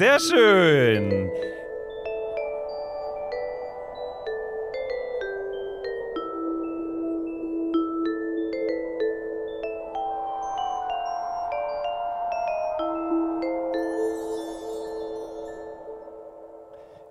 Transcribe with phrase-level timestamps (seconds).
[0.00, 1.30] sehr schön.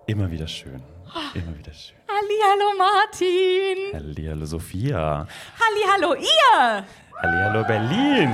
[0.07, 0.81] Immer wieder schön.
[1.35, 1.95] Immer wieder schön.
[2.07, 3.93] Hallihallo Martin.
[3.93, 5.27] Hallihallo Sophia.
[5.59, 6.85] Hallihallo ihr.
[7.21, 8.31] Hallihallo Berlin.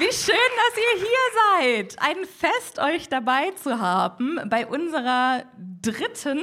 [0.00, 1.96] Wie schön, dass ihr hier seid.
[2.00, 5.44] Ein Fest, euch dabei zu haben bei unserer
[5.82, 6.40] dritten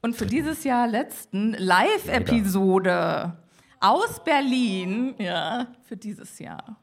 [0.00, 3.36] und für dieses Jahr letzten Live-Episode
[3.80, 5.14] aus Berlin.
[5.18, 6.76] Ja, für dieses Jahr.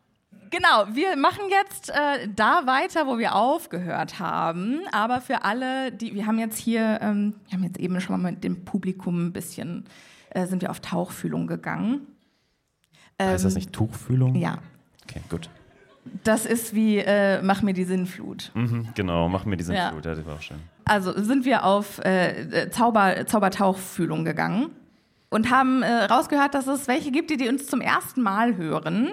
[0.52, 4.82] Genau, wir machen jetzt äh, da weiter, wo wir aufgehört haben.
[4.92, 8.32] Aber für alle, die, wir haben jetzt hier, ähm, wir haben jetzt eben schon mal
[8.32, 9.86] mit dem Publikum ein bisschen,
[10.30, 12.08] äh, sind wir auf Tauchfühlung gegangen.
[13.20, 14.36] heißt das nicht Tuchfühlung?
[14.36, 14.60] Ja,
[15.04, 15.50] Okay, gut.
[16.24, 18.52] Das ist wie, äh, mach mir die Sinnflut.
[18.54, 19.90] Mhm, genau, machen wir diesen Ja.
[19.92, 20.06] Flut.
[20.06, 20.58] Ja, das war auch schön.
[20.86, 24.70] Also sind wir auf äh, Zauber, Zaubertauchfühlung gegangen
[25.30, 29.12] und haben äh, rausgehört, dass es welche gibt, die, die uns zum ersten Mal hören.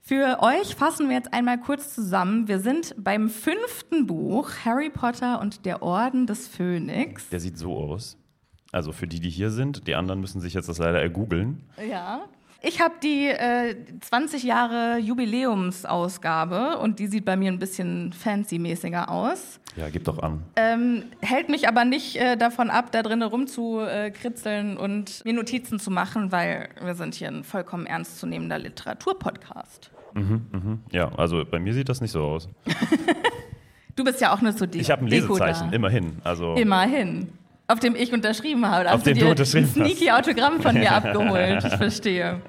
[0.00, 2.48] Für euch fassen wir jetzt einmal kurz zusammen.
[2.48, 7.28] Wir sind beim fünften Buch Harry Potter und der Orden des Phönix.
[7.28, 8.16] Der sieht so aus.
[8.72, 11.64] Also für die, die hier sind, die anderen müssen sich jetzt das leider ergoogeln.
[11.90, 12.20] Ja.
[12.60, 19.08] Ich habe die äh, 20 Jahre Jubiläumsausgabe und die sieht bei mir ein bisschen fancy-mäßiger
[19.10, 19.60] aus.
[19.76, 20.42] Ja, gib doch an.
[20.56, 25.92] Ähm, hält mich aber nicht äh, davon ab, da drinnen rumzukritzeln und mir Notizen zu
[25.92, 29.92] machen, weil wir sind hier ein vollkommen ernstzunehmender Literaturpodcast.
[30.90, 32.48] Ja, also bei mir sieht das nicht so aus.
[33.98, 35.08] Du bist ja auch nur so die Ich habe ein.
[35.08, 36.18] Lesezeichen, immerhin.
[36.22, 37.32] Also Immerhin.
[37.70, 38.84] Auf dem ich unterschrieben habe.
[38.84, 41.62] Da Auf dem du unterschrieben ein sneaky Autogramm von mir abgeholt.
[41.64, 42.40] Ich verstehe.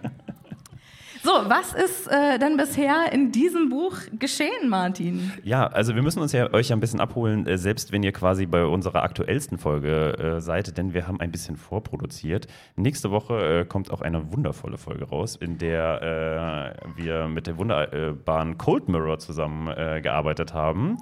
[1.21, 5.33] So, was ist äh, denn bisher in diesem Buch geschehen, Martin?
[5.43, 8.13] Ja, also wir müssen uns ja euch ja ein bisschen abholen, äh, selbst wenn ihr
[8.13, 12.47] quasi bei unserer aktuellsten Folge äh, seid, denn wir haben ein bisschen vorproduziert.
[12.77, 17.57] Nächste Woche äh, kommt auch eine wundervolle Folge raus, in der äh, wir mit der
[17.57, 20.97] wunderbaren Cold Mirror zusammen äh, gearbeitet haben.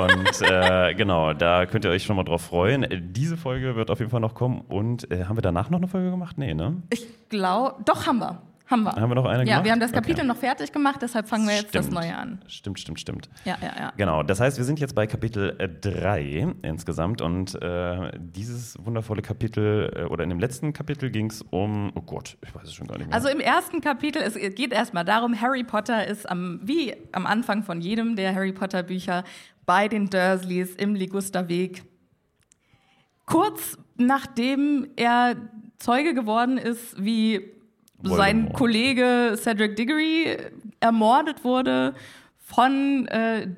[0.00, 2.86] Und äh, genau, da könnt ihr euch schon mal drauf freuen.
[3.12, 4.62] Diese Folge wird auf jeden Fall noch kommen.
[4.62, 6.38] Und äh, haben wir danach noch eine Folge gemacht?
[6.38, 6.82] Nee, ne?
[6.90, 8.42] Ich glaube, doch haben wir.
[8.72, 8.92] Haben wir.
[8.92, 9.64] Haben wir noch eine Ja, gemacht?
[9.64, 10.26] wir haben das Kapitel Okay.
[10.26, 12.00] noch fertig gemacht, deshalb fangen wir jetzt das Stimmt.
[12.00, 12.42] Neue an.
[12.48, 13.28] Stimmt, stimmt, stimmt.
[13.44, 13.92] Ja, ja, ja.
[13.96, 19.92] Genau, das heißt, wir sind jetzt bei Kapitel 3 insgesamt und äh, dieses wundervolle Kapitel,
[19.94, 22.86] äh, oder in dem letzten Kapitel ging es um, oh Gott, ich weiß es schon
[22.88, 23.14] gar nicht mehr.
[23.14, 27.62] Also im ersten Kapitel, es geht erstmal darum, Harry Potter ist am, wie am Anfang
[27.62, 29.24] von jedem der Harry Potter Bücher
[29.66, 31.84] bei den Dursleys im Ligusterweg.
[33.26, 35.36] Kurz nachdem er
[35.78, 37.52] Zeuge geworden ist, wie
[38.02, 38.52] sein.
[38.52, 40.36] Kollege Cedric Diggory
[40.80, 41.94] ermordet wurde
[42.38, 43.48] von äh,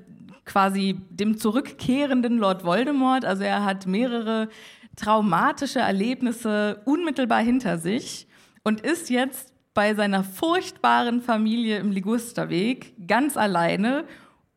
[0.45, 3.25] quasi dem zurückkehrenden Lord Voldemort.
[3.25, 4.49] Also er hat mehrere
[4.97, 8.27] traumatische Erlebnisse unmittelbar hinter sich
[8.63, 14.05] und ist jetzt bei seiner furchtbaren Familie im Ligusterweg ganz alleine,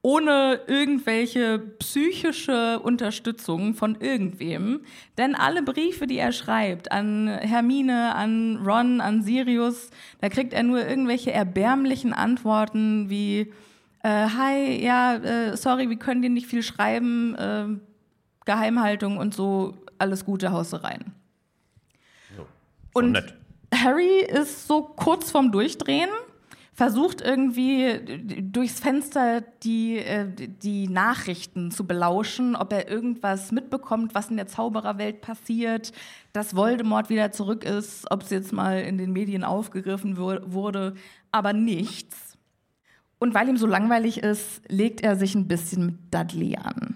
[0.07, 4.85] ohne irgendwelche psychische Unterstützung von irgendwem.
[5.17, 9.89] Denn alle Briefe, die er schreibt an Hermine, an Ron, an Sirius,
[10.21, 13.51] da kriegt er nur irgendwelche erbärmlichen Antworten wie
[14.01, 17.65] äh, Hi, ja, äh, sorry, wir können dir nicht viel schreiben, äh,
[18.45, 21.11] Geheimhaltung und so, alles Gute, Hause rein.
[22.93, 23.33] Und nett.
[23.75, 26.09] Harry ist so kurz vorm Durchdrehen,
[26.77, 27.99] versucht irgendwie
[28.39, 30.27] durchs Fenster die, äh,
[30.61, 35.91] die Nachrichten zu belauschen, ob er irgendwas mitbekommt, was in der Zaubererwelt passiert,
[36.33, 40.93] dass Voldemort wieder zurück ist, ob es jetzt mal in den Medien aufgegriffen wur- wurde,
[41.31, 42.37] aber nichts.
[43.17, 46.95] Und weil ihm so langweilig ist, legt er sich ein bisschen mit Dudley an.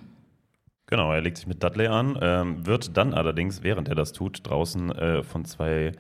[0.86, 4.48] Genau, er legt sich mit Dudley an, ähm, wird dann allerdings, während er das tut,
[4.48, 5.94] draußen äh, von zwei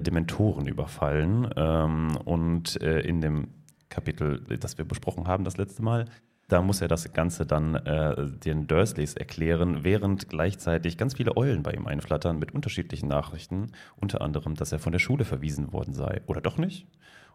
[0.00, 1.50] Dementoren überfallen.
[1.56, 3.48] Ähm, und äh, in dem
[3.88, 6.06] Kapitel, das wir besprochen haben das letzte Mal,
[6.48, 11.62] da muss er das Ganze dann äh, den Dursleys erklären, während gleichzeitig ganz viele Eulen
[11.62, 15.92] bei ihm einflattern mit unterschiedlichen Nachrichten, unter anderem, dass er von der Schule verwiesen worden
[15.92, 16.22] sei.
[16.26, 16.86] Oder doch nicht?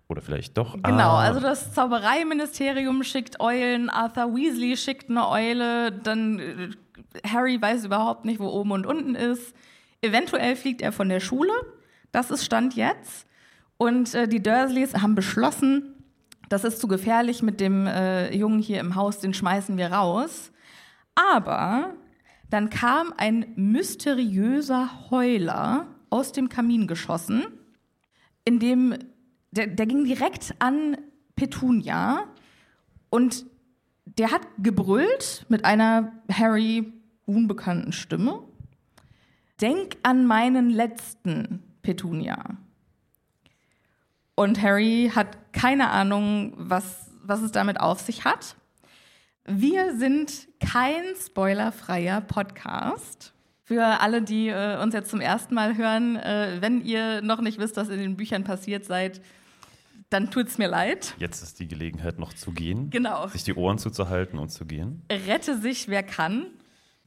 [0.07, 0.73] Oder vielleicht doch.
[0.73, 6.69] Genau, Ah, also das Zaubereiministerium schickt Eulen, Arthur Weasley schickt eine Eule, dann äh,
[7.27, 9.55] Harry weiß überhaupt nicht, wo oben und unten ist.
[10.01, 11.53] Eventuell fliegt er von der Schule,
[12.13, 13.27] das ist Stand jetzt.
[13.77, 15.93] Und äh, die Dursleys haben beschlossen,
[16.47, 20.51] das ist zu gefährlich mit dem äh, Jungen hier im Haus, den schmeißen wir raus.
[21.15, 21.93] Aber
[22.49, 27.43] dann kam ein mysteriöser Heuler aus dem Kamin geschossen,
[28.45, 28.95] in dem
[29.51, 30.97] der, der ging direkt an
[31.35, 32.25] Petunia
[33.09, 33.45] und
[34.05, 36.93] der hat gebrüllt mit einer Harry
[37.25, 38.43] unbekannten Stimme.
[39.61, 42.57] Denk an meinen letzten Petunia.
[44.35, 48.55] Und Harry hat keine Ahnung, was, was es damit auf sich hat.
[49.45, 53.33] Wir sind kein spoilerfreier Podcast.
[53.65, 57.59] Für alle, die äh, uns jetzt zum ersten Mal hören, äh, wenn ihr noch nicht
[57.59, 59.21] wisst, was in den Büchern passiert seid,
[60.09, 61.15] dann tut's mir leid.
[61.17, 62.89] Jetzt ist die Gelegenheit noch zu gehen.
[62.89, 63.27] Genau.
[63.27, 65.01] Sich die Ohren zuzuhalten und zu gehen.
[65.11, 66.47] Rette sich, wer kann.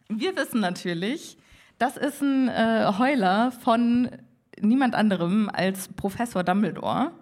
[0.08, 1.36] Wir wissen natürlich,
[1.78, 4.10] das ist ein äh, Heuler von
[4.60, 7.12] niemand anderem als Professor Dumbledore.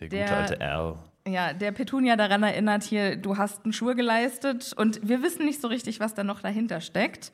[0.00, 0.96] Der, Der- gute alte Al.
[1.28, 5.60] Ja, der Petunia daran erinnert hier, du hast einen Schwur geleistet und wir wissen nicht
[5.60, 7.32] so richtig, was da noch dahinter steckt.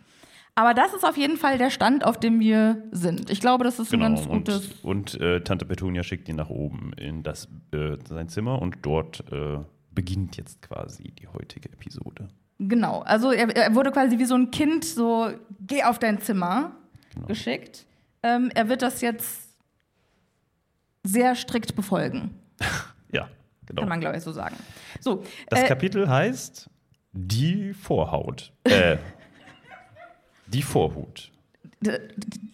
[0.54, 3.28] Aber das ist auf jeden Fall der Stand, auf dem wir sind.
[3.30, 4.14] Ich glaube, das ist ein Genau.
[4.14, 4.66] ganz gutes.
[4.82, 8.76] Und, und äh, Tante Petunia schickt ihn nach oben in das, äh, sein Zimmer und
[8.82, 9.58] dort äh,
[9.94, 12.28] beginnt jetzt quasi die heutige Episode.
[12.58, 13.00] Genau.
[13.00, 15.30] Also er, er wurde quasi wie so ein Kind, so
[15.66, 16.72] geh auf dein Zimmer
[17.26, 17.84] geschickt.
[18.22, 19.41] Ähm, er wird das jetzt
[21.04, 22.30] sehr strikt befolgen,
[23.12, 23.28] Ja,
[23.66, 23.82] genau.
[23.82, 24.56] kann man glaube ich so sagen.
[25.00, 26.70] So, das äh, Kapitel heißt
[27.12, 28.52] Die Vorhaut.
[28.64, 28.96] Äh,
[30.46, 31.30] die Vorhut.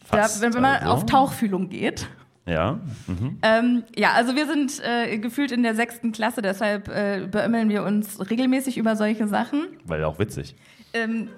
[0.05, 0.93] Fast, da, wenn, wenn man also.
[0.93, 2.09] auf Tauchfühlung geht.
[2.47, 2.81] Ja.
[3.07, 3.39] Mhm.
[3.43, 7.83] Ähm, ja, also wir sind äh, gefühlt in der sechsten Klasse, deshalb äh, beömmeln wir
[7.83, 9.67] uns regelmäßig über solche Sachen.
[9.85, 10.57] Weil auch witzig.
[10.95, 11.29] Ähm,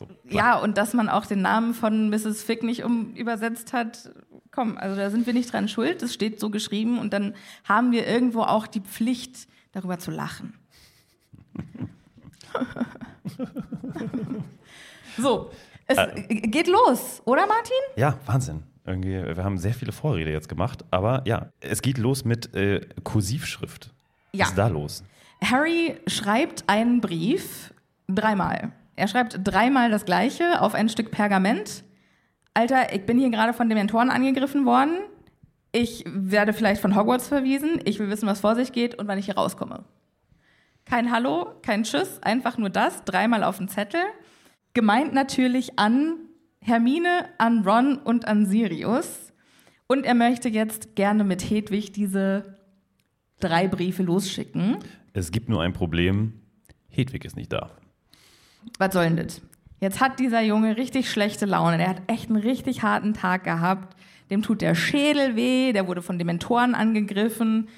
[0.00, 2.42] So, ja, und dass man auch den Namen von Mrs.
[2.42, 4.10] Fick nicht um übersetzt hat,
[4.50, 7.92] komm, also da sind wir nicht dran schuld, das steht so geschrieben und dann haben
[7.92, 10.54] wir irgendwo auch die Pflicht, darüber zu lachen.
[15.18, 15.50] so,
[15.86, 17.76] es geht los, oder Martin?
[17.96, 18.62] Ja, Wahnsinn.
[18.86, 22.80] Irgendwie, wir haben sehr viele Vorrede jetzt gemacht, aber ja, es geht los mit äh,
[23.04, 23.92] Kursivschrift.
[24.32, 24.44] Ja.
[24.44, 25.04] Was ist da los?
[25.44, 27.74] Harry schreibt einen Brief
[28.08, 28.72] dreimal.
[29.00, 31.84] Er schreibt dreimal das Gleiche auf ein Stück Pergament.
[32.52, 34.98] Alter, ich bin hier gerade von Dementoren angegriffen worden.
[35.72, 37.80] Ich werde vielleicht von Hogwarts verwiesen.
[37.86, 39.84] Ich will wissen, was vor sich geht und wann ich hier rauskomme.
[40.84, 44.02] Kein Hallo, kein Tschüss, einfach nur das, dreimal auf den Zettel.
[44.74, 46.16] Gemeint natürlich an
[46.60, 49.32] Hermine, an Ron und an Sirius.
[49.86, 52.58] Und er möchte jetzt gerne mit Hedwig diese
[53.38, 54.76] drei Briefe losschicken.
[55.14, 56.34] Es gibt nur ein Problem.
[56.90, 57.70] Hedwig ist nicht da.
[58.78, 59.40] Was soll denn das?
[59.80, 61.78] Jetzt hat dieser Junge richtig schlechte Laune.
[61.78, 63.96] Der hat echt einen richtig harten Tag gehabt.
[64.30, 67.68] Dem tut der Schädel weh, der wurde von Dementoren angegriffen.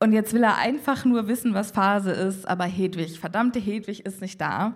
[0.00, 2.48] Und jetzt will er einfach nur wissen, was Phase ist.
[2.48, 4.74] Aber Hedwig, verdammte Hedwig ist nicht da.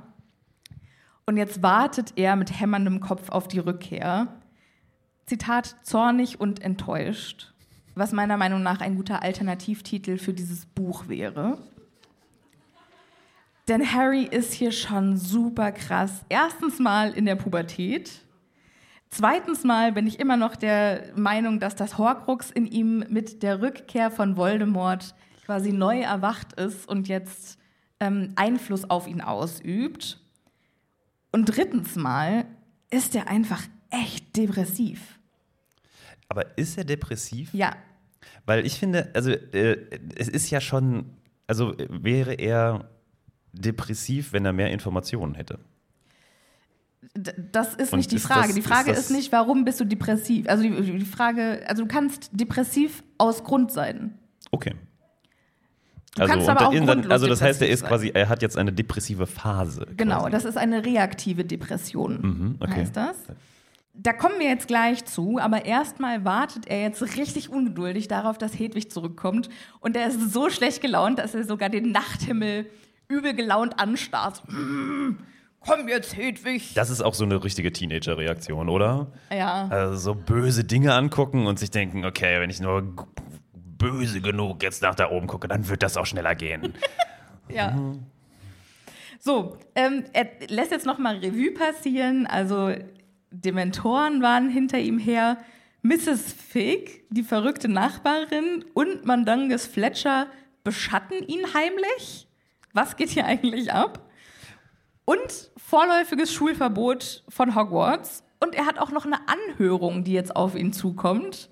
[1.27, 4.29] Und jetzt wartet er mit hämmerndem Kopf auf die Rückkehr.
[5.25, 7.55] Zitat, zornig und enttäuscht.
[7.95, 11.59] Was meiner Meinung nach ein guter Alternativtitel für dieses Buch wäre.
[13.69, 16.25] Denn Harry ist hier schon super krass.
[16.29, 18.11] Erstens mal in der Pubertät.
[19.09, 23.63] Zweitens mal bin ich immer noch der Meinung, dass das Horcrux in ihm mit der
[23.63, 25.15] Rückkehr von Voldemort
[25.47, 27.59] quasi neu erwacht ist und jetzt
[28.01, 30.21] ähm, Einfluss auf ihn ausübt.
[31.33, 32.45] Und drittens mal
[32.91, 35.19] ist er einfach echt depressiv.
[36.29, 37.53] Aber ist er depressiv?
[37.55, 37.77] Ja,
[38.47, 39.79] Weil ich finde, also äh,
[40.17, 41.11] es ist ja schon,
[41.47, 42.91] also wäre er
[43.55, 45.59] depressiv, wenn er mehr Informationen hätte.
[47.53, 48.47] Das ist Und nicht die ist Frage.
[48.49, 50.49] das- die Frage ist ist, nicht, warum bist du depressiv?
[50.49, 54.19] Also die, die Frage, also du kannst depressiv aus Grund sein.
[54.51, 54.73] Okay.
[56.17, 58.73] Du kannst aber auch grundlos also das heißt, er ist quasi, er hat jetzt eine
[58.73, 59.87] depressive Phase.
[59.97, 60.31] Genau, quasi.
[60.31, 62.73] das ist eine reaktive Depression, Mhm, okay.
[62.83, 63.17] heißt das.
[63.97, 68.59] Da kommen wir jetzt gleich zu, aber erstmal wartet er jetzt richtig ungeduldig darauf, dass
[68.59, 69.49] Hedwig zurückkommt.
[69.81, 72.67] Und er ist so schlecht gelaunt, dass er sogar den Nachthimmel
[73.09, 74.43] übel gelaunt anstarrt.
[74.49, 75.17] Mm,
[75.61, 76.75] komm jetzt, Hedwig!
[76.75, 79.13] Das ist auch so eine richtige Teenager-Reaktion, oder?
[79.31, 79.69] Ja.
[79.69, 82.95] Also so böse Dinge angucken und sich denken, okay, wenn ich nur
[83.55, 86.75] böse genug jetzt nach da oben gucke, dann wird das auch schneller gehen.
[87.51, 87.77] Ja.
[89.21, 92.27] So, ähm, er lässt jetzt noch mal Revue passieren.
[92.27, 92.73] Also
[93.31, 95.37] Dementoren waren hinter ihm her,
[95.83, 96.33] Mrs.
[96.33, 100.27] Fig, die verrückte Nachbarin und Mandanges Fletcher
[100.63, 102.24] beschatten ihn heimlich.
[102.75, 104.11] Was geht hier eigentlich ab?
[105.07, 108.25] Und vorläufiges Schulverbot von Hogwarts.
[108.41, 111.49] Und er hat auch noch eine Anhörung, die jetzt auf ihn zukommt.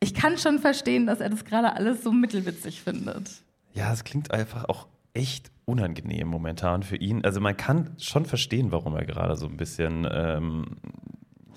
[0.00, 3.30] Ich kann schon verstehen, dass er das gerade alles so mittelwitzig findet.
[3.72, 7.24] Ja, es klingt einfach auch echt unangenehm momentan für ihn.
[7.24, 10.76] Also man kann schon verstehen, warum er gerade so ein bisschen ähm,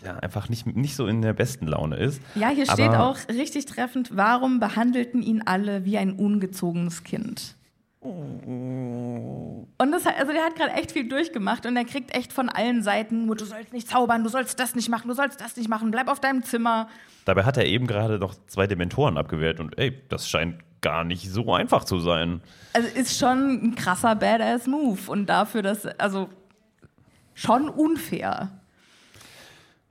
[0.03, 2.21] ja, einfach nicht, nicht so in der besten Laune ist.
[2.35, 7.55] Ja, hier steht auch richtig treffend, warum behandelten ihn alle wie ein ungezogenes Kind?
[8.03, 12.81] Und das, also der hat gerade echt viel durchgemacht und er kriegt echt von allen
[12.81, 15.91] Seiten, du sollst nicht zaubern, du sollst das nicht machen, du sollst das nicht machen,
[15.91, 16.87] bleib auf deinem Zimmer.
[17.25, 21.29] Dabei hat er eben gerade noch zwei Dementoren abgewehrt und ey, das scheint gar nicht
[21.31, 22.41] so einfach zu sein.
[22.73, 26.27] Also ist schon ein krasser Badass-Move und dafür, dass, also
[27.35, 28.49] schon unfair.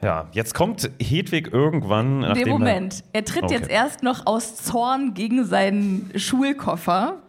[0.02, 2.20] Ja, jetzt kommt Hedwig irgendwann.
[2.20, 3.04] Nachdem dem Moment.
[3.12, 3.54] Er tritt Okay.
[3.54, 7.22] jetzt erst noch aus Zorn gegen seinen Schulkoffer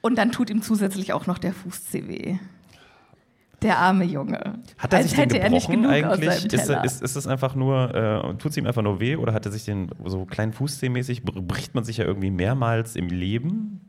[0.00, 2.38] und dann tut ihm zusätzlich auch noch der Fußzeh weh.
[3.62, 4.58] Der arme Junge.
[4.78, 6.62] Hat er Als sich den hätte er nicht gebrochen genug aus eigentlich?
[6.64, 9.34] seinem Ist, ist, ist es einfach nur, äh, tut es ihm einfach nur weh oder
[9.34, 13.08] hat er sich den so kleinen Fußzehmäßig, br- bricht man sich ja irgendwie mehrmals im
[13.08, 13.82] Leben?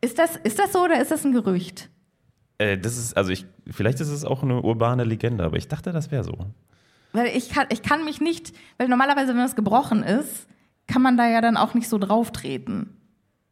[0.00, 1.90] Ist das, ist das so oder ist das ein Gerücht?
[2.58, 5.92] Äh, das ist, also ich, vielleicht ist es auch eine urbane Legende, aber ich dachte,
[5.92, 6.36] das wäre so.
[7.12, 10.48] Weil ich kann, ich kann mich nicht, weil normalerweise, wenn das gebrochen ist,
[10.88, 12.96] kann man da ja dann auch nicht so drauf treten.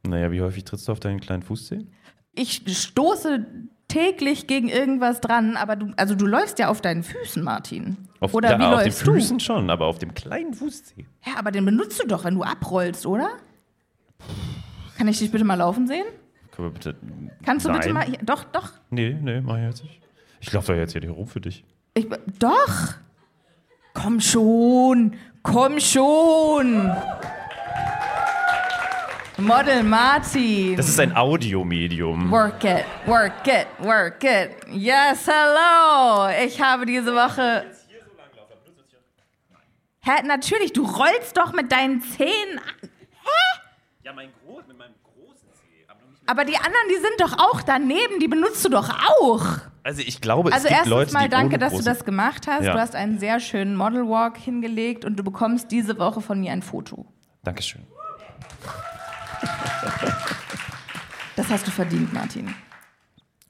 [0.07, 1.85] Naja, wie häufig trittst du auf deinen kleinen Fußzeh?
[2.35, 3.47] Ich stoße
[3.89, 7.97] täglich gegen irgendwas dran, aber du, also du läufst ja auf deinen Füßen, Martin.
[8.21, 9.13] Auf, oder ja, wie auf den läufst du?
[9.13, 11.05] Füßen schon, aber auf dem kleinen Fußzeh.
[11.27, 13.31] Ja, aber den benutzt du doch, wenn du abrollst, oder?
[14.97, 16.05] Kann ich dich bitte mal laufen sehen?
[16.53, 16.95] Können wir bitte.
[17.45, 17.81] Kannst du Nein.
[17.81, 18.05] bitte mal.
[18.05, 18.73] Hier, doch, doch.
[18.91, 20.01] Nee, nee, mach ich jetzt nicht.
[20.41, 21.65] Ich laufe doch jetzt hier rum für dich.
[21.95, 22.07] Ich,
[22.39, 22.95] doch.
[23.95, 25.15] Komm schon.
[25.43, 26.93] Komm schon.
[29.41, 30.77] Model Martin.
[30.77, 32.31] Das ist ein Audiomedium.
[32.31, 34.51] Work it, work it, work it.
[34.71, 36.29] Yes, hello.
[36.45, 37.65] Ich habe diese Woche.
[40.03, 42.59] Hä, natürlich, du rollst doch mit deinen Zähnen.
[42.59, 42.89] an.
[44.03, 45.85] Ja, mein Groß, mit meinem großen Zeh.
[45.89, 49.45] Aber Aber die anderen, die sind doch auch daneben, die benutzt du doch auch.
[49.83, 52.05] also ich glaube, Also es gibt erstens Leute, mal die danke, ohne dass du das
[52.07, 52.65] gemacht hast.
[52.65, 52.73] Ja.
[52.73, 56.53] Du hast einen sehr schönen Model Walk hingelegt und du bekommst diese Woche von mir
[56.53, 57.05] ein Foto.
[57.45, 57.87] Dankeschön.
[61.37, 62.55] Das hast du verdient, Martin.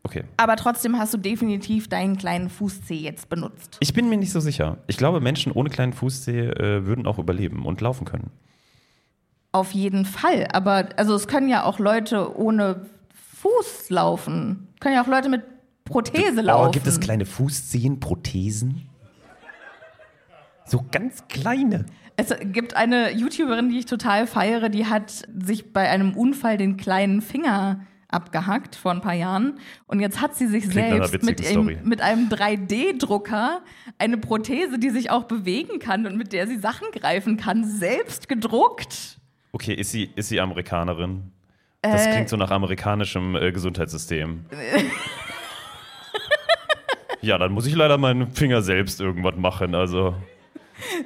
[0.02, 0.24] Okay.
[0.36, 3.76] Aber trotzdem hast du definitiv deinen kleinen Fußzeh jetzt benutzt.
[3.80, 4.78] Ich bin mir nicht so sicher.
[4.86, 8.30] Ich glaube, Menschen ohne kleinen Fußzeh äh, würden auch überleben und laufen können.
[9.52, 10.48] Auf jeden Fall.
[10.52, 12.86] Aber also es können ja auch Leute ohne
[13.40, 14.68] Fuß laufen.
[14.80, 15.42] Können ja auch Leute mit
[15.84, 16.68] Prothese laufen.
[16.68, 18.89] Oh, gibt es kleine Fußzehenprothesen?
[20.70, 21.86] So ganz kleine.
[22.16, 26.76] Es gibt eine YouTuberin, die ich total feiere, die hat sich bei einem Unfall den
[26.76, 29.58] kleinen Finger abgehackt vor ein paar Jahren.
[29.86, 33.62] Und jetzt hat sie sich Klingt selbst mit, einem- mit einem 3D-Drucker
[33.98, 38.28] eine Prothese, die sich auch bewegen kann und mit der sie Sachen greifen kann, selbst
[38.28, 39.18] gedruckt.
[39.52, 41.32] Okay, ist sie, ist sie Amerikanerin?
[41.82, 42.12] Das Äh.
[42.12, 44.44] klingt so nach amerikanischem äh, Gesundheitssystem.
[47.22, 49.74] ja, dann muss ich leider meinen Finger selbst irgendwas machen.
[49.74, 50.14] Also,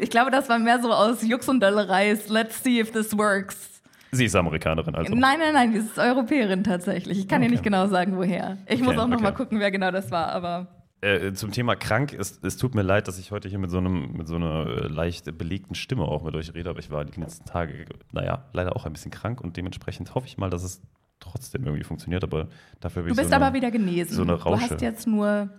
[0.00, 2.16] Ich glaube, das war mehr so aus Jux und Dollerei.
[2.28, 3.80] Let's see if this works.
[4.12, 5.14] sie ist Amerikanerin, also.
[5.14, 7.18] Nein, nein, nein, die ist Europäerin tatsächlich.
[7.18, 7.52] Ich kann dir Okay.
[7.54, 8.58] nicht genau sagen, woher.
[8.68, 9.36] Ich muss Okay, auch noch mal okay.
[9.42, 10.68] gucken, wer genau das war, aber
[11.00, 13.78] Äh, zum Thema krank, es, es tut mir leid, dass ich heute hier mit so,
[13.78, 17.04] einem, mit so einer äh, leicht belegten Stimme auch mit euch rede, aber ich war
[17.04, 20.62] die letzten Tage, naja, leider auch ein bisschen krank und dementsprechend hoffe ich mal, dass
[20.62, 20.80] es
[21.20, 22.48] trotzdem irgendwie funktioniert, aber
[22.80, 24.14] dafür bin Du ich bist so eine, aber wieder genesen.
[24.14, 25.50] so eine du hast jetzt nur.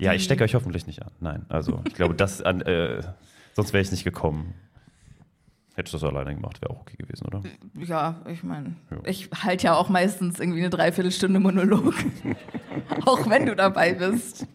[0.00, 1.10] Ja, ich stecke euch hoffentlich nicht an.
[1.20, 3.02] Nein, also ich glaube, das an, äh,
[3.54, 4.54] sonst wäre ich nicht gekommen.
[5.74, 7.42] Hättest du das alleine gemacht, wäre auch okay gewesen, oder?
[7.74, 8.98] Ja, ich meine, Ja.
[9.04, 11.94] ich halte ja auch meistens irgendwie eine Dreiviertelstunde Monolog.
[13.06, 14.46] auch wenn du dabei bist.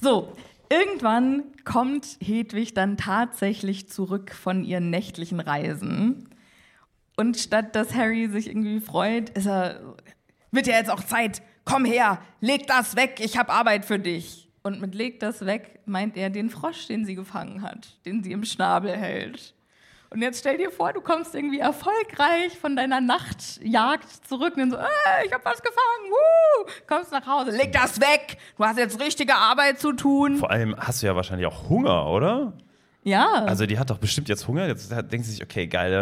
[0.00, 0.32] So,
[0.70, 6.28] irgendwann kommt Hedwig dann tatsächlich zurück von ihren nächtlichen Reisen.
[7.16, 9.80] Und statt dass Harry sich irgendwie freut, ist er,
[10.50, 14.48] wird ja jetzt auch Zeit, komm her, leg das weg, ich habe Arbeit für dich.
[14.62, 18.32] Und mit leg das weg meint er den Frosch, den sie gefangen hat, den sie
[18.32, 19.54] im Schnabel hält.
[20.10, 24.70] Und jetzt stell dir vor, du kommst irgendwie erfolgreich von deiner Nachtjagd zurück und dann
[24.70, 28.78] so, äh, ich hab was gefangen, wuh, kommst nach Hause, leg das weg, du hast
[28.78, 30.36] jetzt richtige Arbeit zu tun.
[30.36, 32.52] Vor allem hast du ja wahrscheinlich auch Hunger, oder?
[33.06, 34.66] Ja, Also die hat doch bestimmt jetzt Hunger.
[34.66, 35.92] Jetzt hat- denkt sie sich, okay, geil,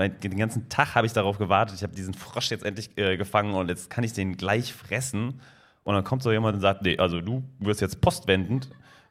[0.00, 1.76] äh, den ganzen Tag habe ich darauf gewartet.
[1.76, 5.42] Ich habe diesen Frosch jetzt endlich äh, gefangen und jetzt kann ich den gleich fressen.
[5.82, 8.70] Und dann kommt so jemand und sagt, nee, also du wirst jetzt postwendend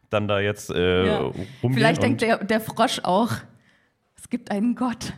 [0.09, 1.17] dann da jetzt äh, ja.
[1.19, 1.73] rumgehen.
[1.75, 3.29] vielleicht denkt der, der Frosch auch,
[4.17, 5.13] es gibt einen Gott.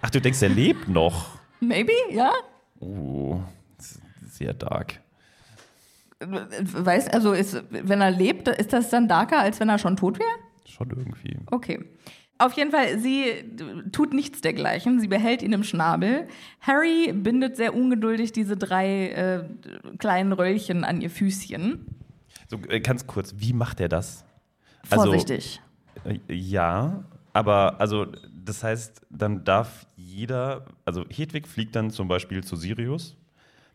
[0.00, 1.38] Ach, du denkst, er lebt noch?
[1.60, 2.32] Maybe, ja?
[2.80, 3.40] Oh,
[4.30, 5.00] sehr dark.
[6.18, 10.18] Weißt, also ist, wenn er lebt, ist das dann darker, als wenn er schon tot
[10.18, 10.30] wäre?
[10.74, 11.38] Schon irgendwie.
[11.50, 11.84] Okay.
[12.36, 13.44] Auf jeden Fall, sie
[13.92, 14.98] tut nichts dergleichen.
[14.98, 16.26] Sie behält ihn im Schnabel.
[16.60, 19.44] Harry bindet sehr ungeduldig diese drei äh,
[19.98, 21.86] kleinen Röllchen an ihr Füßchen.
[22.48, 24.24] So, äh, ganz kurz, wie macht er das?
[24.82, 25.62] Vorsichtig.
[26.04, 28.06] Also, ja, aber also
[28.44, 33.16] das heißt, dann darf jeder, also Hedwig fliegt dann zum Beispiel zu Sirius,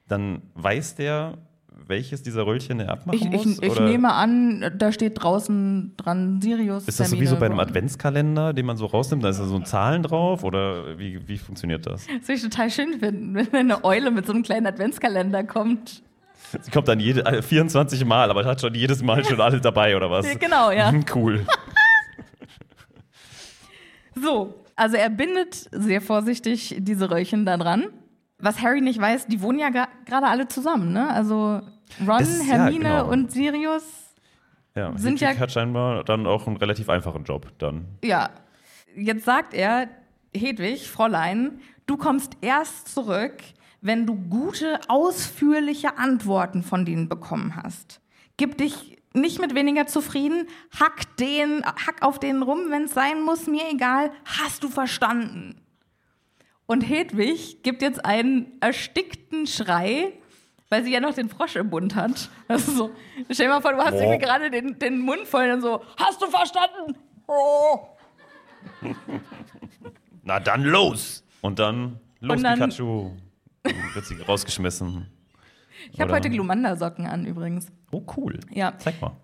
[0.07, 1.37] dann weiß der,
[1.87, 3.45] welches dieser Röllchen er abmachen ich, muss?
[3.57, 6.87] ich, ich oder nehme an, da steht draußen dran Sirius.
[6.87, 7.61] ist das Termine, sowieso bei einem so.
[7.63, 11.37] Adventskalender, den man so rausnimmt, da ist da so ein Zahlen drauf oder wie, wie
[11.37, 12.05] funktioniert das?
[12.05, 16.03] Das würde ich total schön finden, wenn eine Eule mit so einem kleinen Adventskalender kommt.
[16.61, 19.95] Sie kommt dann jede, äh, 24 Mal, aber hat schon jedes Mal schon alle dabei
[19.95, 20.25] oder was?
[20.39, 20.91] Genau, ja.
[20.91, 21.45] Hm, Cool.
[24.21, 27.85] So, also er bindet sehr vorsichtig diese Röllchen da dran.
[28.39, 31.09] Was Harry nicht weiß, die wohnen ja gerade alle zusammen, ne?
[31.09, 31.61] Also
[32.07, 33.09] Ron, ist- ja, Hermine genau.
[33.11, 33.83] und Sirius,
[34.75, 37.85] Ja, Sind Hedwig ja- hat scheinbar dann auch einen relativ einfachen Job dann.
[38.03, 38.29] ja.
[38.95, 39.87] Jetzt sagt er,
[40.35, 43.35] Hedwig, Fräulein, du kommst erst zurück,
[43.81, 48.01] wenn du gute, ausführliche Antworten von denen bekommen hast.
[48.37, 50.47] Gib dich nicht mit weniger zufrieden,
[50.79, 55.61] hack, den, hack auf denen rum, wenn es sein muss, mir egal, hast du verstanden?
[56.69, 60.13] Und Hedwig gibt jetzt einen erstickten Schrei,
[60.69, 62.29] weil sie ja noch den Frosch im Mund hat.
[62.47, 62.91] Also so,
[63.31, 66.21] stell dir mal vor, du hast irgendwie gerade den, den Mund voll und so, hast
[66.21, 66.95] du verstanden?
[67.25, 67.87] Oh.
[70.23, 71.23] Na dann los!
[71.41, 73.13] Und dann los Und dann- Pikachu.
[73.63, 75.07] Dann wird sie rausgeschmissen.
[75.91, 77.71] Ich habe heute Glumanda-Socken an übrigens.
[77.91, 78.39] Oh, cool.
[78.51, 78.77] Ja.
[78.77, 79.17] Zeig mal.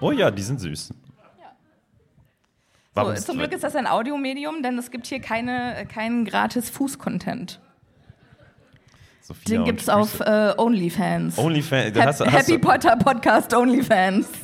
[0.00, 0.92] Oh ja, die sind süß.
[2.94, 7.60] So, zum Glück ist das ein Audiomedium, denn es gibt hier keine, keinen gratis Fuß-Content.
[9.20, 11.38] Sophia Den und gibt's auf äh, OnlyFans.
[11.38, 11.96] OnlyFans.
[11.96, 14.28] Hap Hast, hast, Happy Potter Podcast OnlyFans.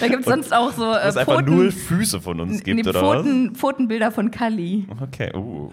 [0.00, 2.98] Da gibt's sonst auch so äh, es einfach null Füße von uns gibt, nee, oder
[2.98, 4.86] Pfoten, Pfotenbilder von Kali.
[4.88, 5.02] was?
[5.02, 5.70] Okay, uh.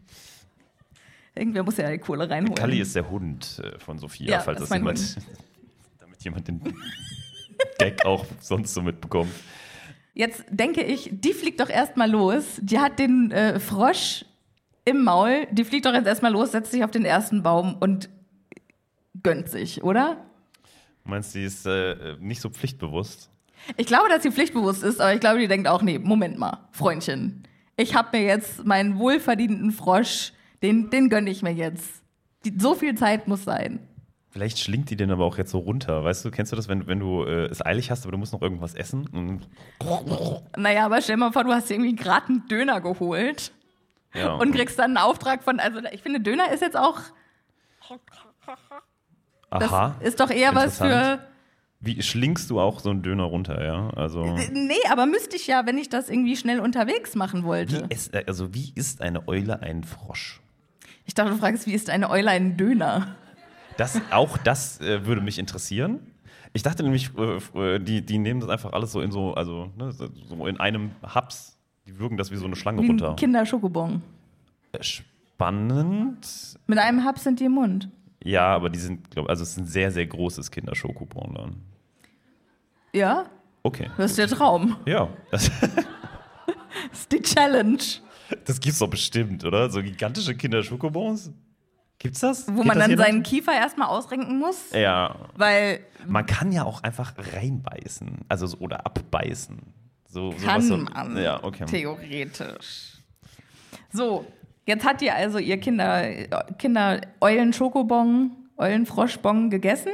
[1.34, 2.56] Irgendwer muss ja die Kohle reinholen.
[2.56, 5.16] Kali ist der Hund äh, von Sophia, Ja, falls das das, jemand,
[5.98, 6.60] damit jemand den
[7.78, 9.32] Gag auch sonst so mitbekommt.
[10.14, 12.58] Jetzt denke ich, die fliegt doch erstmal los.
[12.60, 14.24] Die hat den äh, Frosch
[14.84, 15.46] im Maul.
[15.50, 18.08] Die fliegt doch jetzt erstmal los, setzt sich auf den ersten Baum und
[19.22, 20.16] gönnt sich, oder?
[21.04, 23.30] Du meinst, die ist äh, nicht so pflichtbewusst?
[23.76, 26.68] Ich glaube, dass sie pflichtbewusst ist, aber ich glaube, die denkt auch, nee, Moment mal,
[26.72, 27.46] Freundchen.
[27.76, 32.02] Ich habe mir jetzt meinen wohlverdienten Frosch, den, den gönne ich mir jetzt.
[32.44, 33.80] Die, so viel Zeit muss sein.
[34.30, 36.04] Vielleicht schlingt die den aber auch jetzt so runter.
[36.04, 38.32] Weißt du, kennst du das, wenn, wenn du äh, es eilig hast, aber du musst
[38.32, 39.08] noch irgendwas essen?
[39.08, 39.48] Und,
[40.56, 43.50] Naja, aber stell mal vor, du hast irgendwie gerade einen Döner geholt
[44.14, 47.00] ja, und kriegst dann einen Auftrag von, also ich finde, Döner ist jetzt auch,
[49.50, 49.96] das Aha.
[50.00, 51.26] ist doch eher was für.
[51.80, 53.90] Wie schlingst du auch so einen Döner runter, ja?
[53.96, 54.22] Also.
[54.52, 57.86] nee, aber müsste ich ja, wenn ich das irgendwie schnell unterwegs machen Wie wollte.
[57.88, 60.40] ist, äh, also, wie ist eine Eule ein Frosch?
[61.06, 63.16] Ich dachte, du fragst, wie ist eine Eule ein Döner?
[63.80, 66.00] Das, auch das äh, würde mich interessieren.
[66.52, 69.70] Ich dachte nämlich, äh, äh, die, die nehmen das einfach alles so in so, also
[69.76, 71.56] ne, so in einem Haps.
[71.86, 73.16] Die würgen das wie so eine Schlange Wie runter.
[73.16, 74.02] Kinderschokobon.
[74.72, 76.58] Äh, spannend.
[76.66, 77.88] Mit einem Hub sind die im Mund.
[78.22, 81.56] Ja, aber die sind, glaube also es ist ein sehr, sehr großes Kinderschokobon dann.
[82.92, 83.24] Ja,
[83.62, 83.90] Okay.
[83.96, 84.76] das ist der Traum.
[84.86, 85.50] Ja, das,
[86.90, 87.78] Das ist die Challenge.
[88.44, 89.70] das gibt's doch bestimmt, oder?
[89.70, 91.32] So gigantische Kinderschokobons?
[92.00, 92.48] Gibt's das?
[92.48, 93.24] Wo Geht man das dann seinen noch?
[93.24, 94.72] Kiefer erstmal ausrenken muss.
[94.72, 95.14] Ja.
[95.36, 98.22] Weil Man kann ja auch einfach reinbeißen.
[98.26, 99.58] Also so, oder abbeißen.
[100.08, 101.66] So, kann so, man Ja, okay.
[101.66, 102.94] theoretisch.
[103.92, 104.26] So,
[104.66, 106.10] jetzt hat ihr also ihr Kinder,
[106.58, 109.92] Kinder Eulen-Schokobon, Eulen-Froschbon gegessen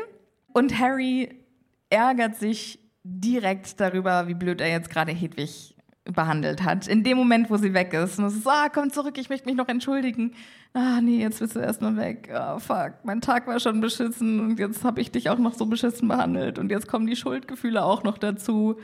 [0.53, 1.43] und Harry
[1.91, 5.76] ärgert sich direkt darüber, wie blöd er jetzt gerade Hedwig
[6.13, 6.87] behandelt hat.
[6.87, 8.19] In dem Moment, wo sie weg ist.
[8.19, 10.33] Und es ist ah, komm zurück, ich möchte mich noch entschuldigen.
[10.75, 12.31] Ah, nee, jetzt bist du erstmal weg.
[12.33, 15.67] Ah, fuck, mein Tag war schon beschissen und jetzt habe ich dich auch noch so
[15.67, 18.77] beschissen behandelt und jetzt kommen die Schuldgefühle auch noch dazu.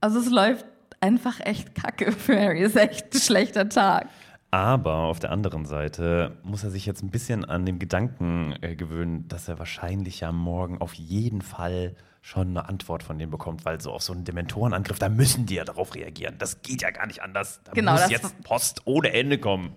[0.00, 0.66] Also es läuft
[1.00, 2.62] einfach echt kacke für Harry.
[2.62, 4.08] Es ist echt ein schlechter Tag.
[4.50, 8.76] Aber auf der anderen Seite muss er sich jetzt ein bisschen an den Gedanken äh,
[8.76, 13.66] gewöhnen, dass er wahrscheinlich ja morgen auf jeden Fall schon eine Antwort von denen bekommt,
[13.66, 16.36] weil so auf so einen Dementorenangriff, da müssen die ja darauf reagieren.
[16.38, 17.60] Das geht ja gar nicht anders.
[17.64, 19.76] Da Genau, muss jetzt Post ohne Ende kommen.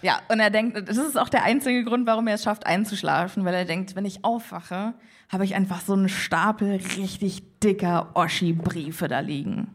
[0.00, 3.44] Ja, und er denkt, das ist auch der einzige Grund, warum er es schafft, einzuschlafen,
[3.44, 4.94] weil er denkt, wenn ich aufwache,
[5.28, 9.74] habe ich einfach so einen Stapel richtig dicker Oschi-Briefe da liegen.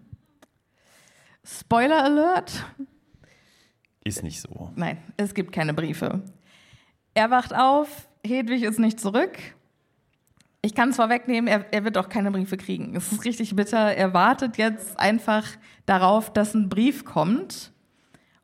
[1.43, 2.63] Spoiler Alert?
[4.05, 4.71] Ist nicht so.
[4.77, 6.23] Nein, es gibt keine Briefe.
[7.15, 9.37] Er wacht auf, Hedwig ist nicht zurück.
[10.65, 12.95] Ich kann es vorwegnehmen, er, er wird auch keine Briefe kriegen.
[12.95, 13.77] Es ist richtig bitter.
[13.77, 15.45] Er wartet jetzt einfach
[15.85, 17.73] darauf, dass ein Brief kommt.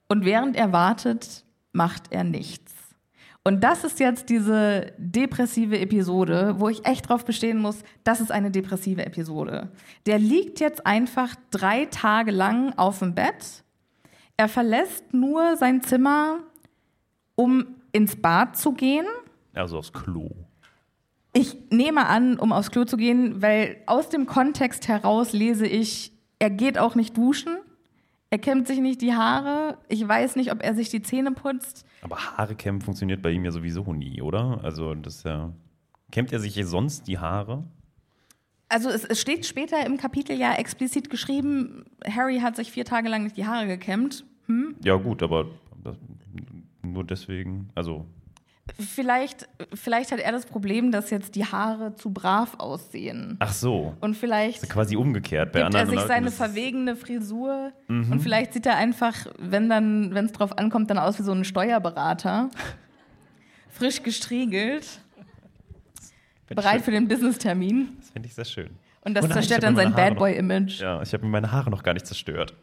[0.10, 2.74] Und während er wartet, macht er nichts.
[3.46, 8.32] Und das ist jetzt diese depressive Episode, wo ich echt drauf bestehen muss, das ist
[8.34, 9.72] eine depressive Episode.
[10.06, 13.64] Der liegt jetzt einfach drei Tage lang auf dem Bett.
[14.36, 16.40] Er verlässt nur sein Zimmer,
[17.36, 19.06] um ins Bad zu gehen.
[19.54, 20.32] Also aufs Klo.
[21.34, 26.12] Ich nehme an, um aufs Klo zu gehen, weil aus dem Kontext heraus lese ich,
[26.40, 27.58] er geht auch nicht duschen,
[28.32, 31.86] er kämmt sich nicht die Haare, ich weiß nicht, ob er sich die Zähne putzt.
[32.02, 34.60] Aber Haare kämmen funktioniert bei ihm ja sowieso nie, oder?
[34.64, 35.54] Also das ist ja.
[36.12, 37.64] Kämmt er sich sonst die Haare?
[38.68, 43.10] Also es, es steht später im Kapitel ja explizit geschrieben, Harry hat sich vier Tage
[43.10, 44.26] lang nicht die Haare gekämmt.
[44.84, 45.46] Ja, gut, aber
[45.84, 45.96] das,
[46.82, 47.70] nur deswegen.
[47.76, 48.06] Also,
[48.78, 53.38] Vielleicht, vielleicht hat er das Problem, dass jetzt die Haare zu brav aussehen.
[53.40, 53.96] ach so.
[54.02, 55.52] Und vielleicht Quasi umgekehrt.
[55.52, 58.12] Bei gibt er anderen sich Leuten seine verwegene Frisur Mhm.
[58.12, 61.32] und vielleicht sieht er einfach, wenn dann, wenn es drauf ankommt, dann aus wie so
[61.32, 62.50] ein Steuerberater.
[63.70, 64.86] Frisch gestriegelt,
[66.48, 66.84] bereit schön.
[66.84, 67.98] für den Business-Termin.
[68.00, 68.70] Das finde ich sehr schön.
[69.02, 70.82] Und das Oh nein, zerstört dann sein Bad Boy-Image.
[70.82, 72.54] Ja, ich habe mir meine Haare noch gar nicht zerstört.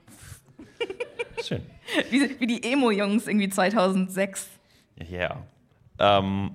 [1.43, 1.63] Schön.
[2.11, 4.49] Wie, wie die Emo-Jungs irgendwie 2006.
[5.09, 5.43] Ja.
[5.99, 6.51] Ähm,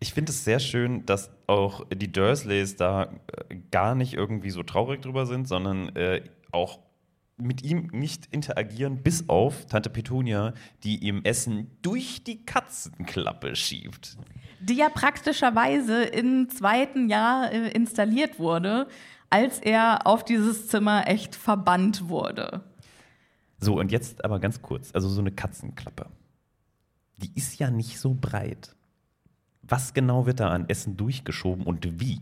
[0.00, 3.04] ich finde es sehr schön, dass auch die Dursleys da
[3.48, 6.78] äh, gar nicht irgendwie so traurig drüber sind, sondern äh, auch
[7.36, 14.16] mit ihm nicht interagieren, bis auf Tante Petunia, die ihm Essen durch die Katzenklappe schiebt.
[14.60, 18.86] Die ja praktischerweise im zweiten Jahr äh, installiert wurde,
[19.30, 22.62] als er auf dieses Zimmer echt verbannt wurde.
[23.58, 26.06] So, und jetzt aber ganz kurz, also so eine Katzenklappe.
[27.18, 28.74] Die ist ja nicht so breit.
[29.62, 32.20] Was genau wird da an Essen durchgeschoben und wie?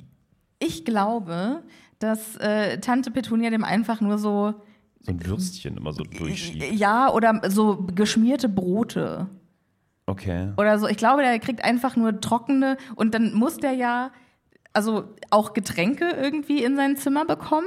[0.58, 1.62] Ich glaube,
[1.98, 4.54] dass äh, Tante Petunia dem einfach nur so
[5.00, 6.72] So ein Würstchen immer so durchschiebt.
[6.72, 9.28] Ja, oder so geschmierte Brote.
[10.06, 10.52] Okay.
[10.56, 10.86] Oder so.
[10.88, 14.10] Ich glaube, der kriegt einfach nur trockene und dann muss der ja,
[14.72, 17.66] also auch Getränke irgendwie in sein Zimmer bekommen.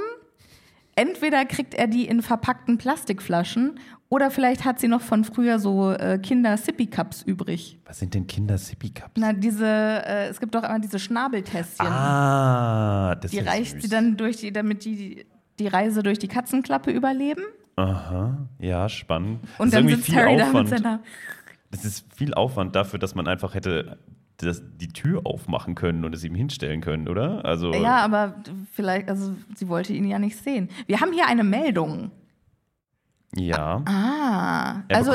[0.94, 5.92] Entweder kriegt er die in verpackten Plastikflaschen oder vielleicht hat sie noch von früher so
[5.92, 7.78] äh, Kinder-Sippy-Cups übrig.
[7.86, 9.12] Was sind denn Kinder-Sippy-Cups?
[9.16, 11.86] Na, diese, äh, es gibt doch immer diese Schnabeltässchen.
[11.86, 13.82] Ah, das die ist ja reicht süß.
[13.82, 15.26] sie dann durch die, damit die
[15.58, 17.42] die Reise durch die Katzenklappe überleben.
[17.76, 19.40] Aha, ja, spannend.
[19.58, 21.00] Und das dann sitzt Harry da mit seiner
[21.70, 23.98] Das ist viel Aufwand dafür, dass man einfach hätte
[24.38, 27.44] das, die Tür aufmachen können und es ihm hinstellen können, oder?
[27.44, 28.34] Also, Ja, aber
[28.72, 30.68] vielleicht, also sie wollte ihn ja nicht sehen.
[30.86, 32.10] Wir haben hier eine Meldung.
[33.36, 33.82] Ja.
[33.86, 35.12] Ah, also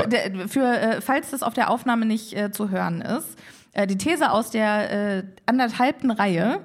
[0.48, 3.38] für, äh, falls das auf der Aufnahme nicht äh, zu hören ist,
[3.74, 6.60] äh, die These aus der äh, anderthalbten Reihe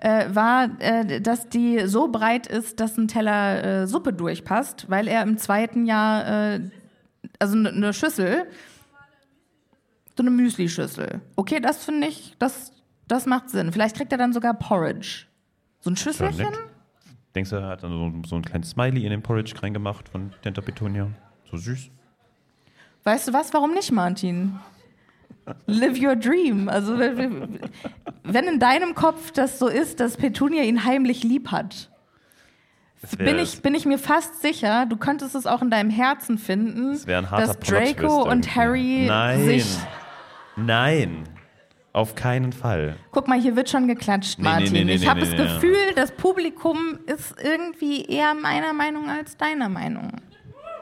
[0.00, 5.22] äh, war, äh, dass die so breit ist, dass ein Teller Suppe durchpasst, weil er
[5.22, 6.60] im zweiten Jahr,
[7.38, 8.46] also eine ne Schüssel,
[10.16, 11.20] so eine Müsli-Schüssel.
[11.36, 12.72] Okay, das finde ich, das,
[13.08, 13.72] das macht Sinn.
[13.72, 15.26] Vielleicht kriegt er dann sogar Porridge.
[15.80, 16.48] So ein Schüsselchen?
[17.34, 20.32] Denkst du, er hat dann so, so ein kleines Smiley in den Porridge reingemacht von
[20.42, 21.08] Tenta Petunia?
[21.50, 21.90] So süß.
[23.04, 24.58] Weißt du was, warum nicht, Martin?
[25.66, 26.68] Live your dream.
[26.68, 31.90] Also wenn in deinem Kopf das so ist, dass Petunia ihn heimlich lieb hat,
[33.18, 36.92] bin ich, bin ich mir fast sicher, du könntest es auch in deinem Herzen finden,
[36.92, 38.54] das dass Draco und.
[38.54, 39.44] Harry Nein.
[39.44, 39.76] sich.
[40.54, 41.24] Nein.
[41.94, 42.96] Auf keinen Fall.
[43.10, 44.72] Guck mal, hier wird schon geklatscht, Nee, Martin.
[44.72, 45.30] nee, nee, ich habe das.
[45.32, 50.10] Gefühl, das Publikum ist irgendwie eher meiner Meinung als deiner Meinung.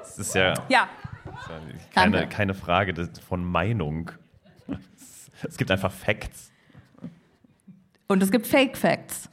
[0.02, 0.88] Das ist ja Ja,
[1.92, 4.10] keine, keine Frage von Meinung.
[5.42, 6.52] Es gibt einfach Facts.
[8.06, 9.30] und es gibt Fake Facts.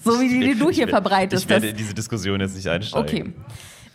[0.00, 1.44] So wie die, die du hier verbreitest.
[1.44, 3.06] Ich werde in diese Diskussion jetzt nicht einsteigen.
[3.08, 3.32] Okay.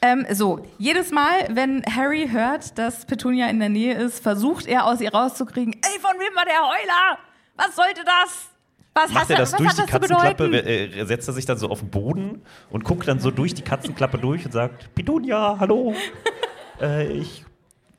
[0.05, 4.85] Ähm, so, jedes Mal, wenn Harry hört, dass Petunia in der Nähe ist, versucht er
[4.85, 7.17] aus ihr rauszukriegen, ey, von wem war der Heuler?
[7.55, 8.49] Was sollte das?
[8.93, 11.69] Was, Macht hat, er das was durch die Katzenklappe, äh, setzt er sich dann so
[11.69, 15.95] auf den Boden und guckt dann so durch die Katzenklappe durch und sagt, Petunia, hallo,
[16.81, 17.43] äh, ich,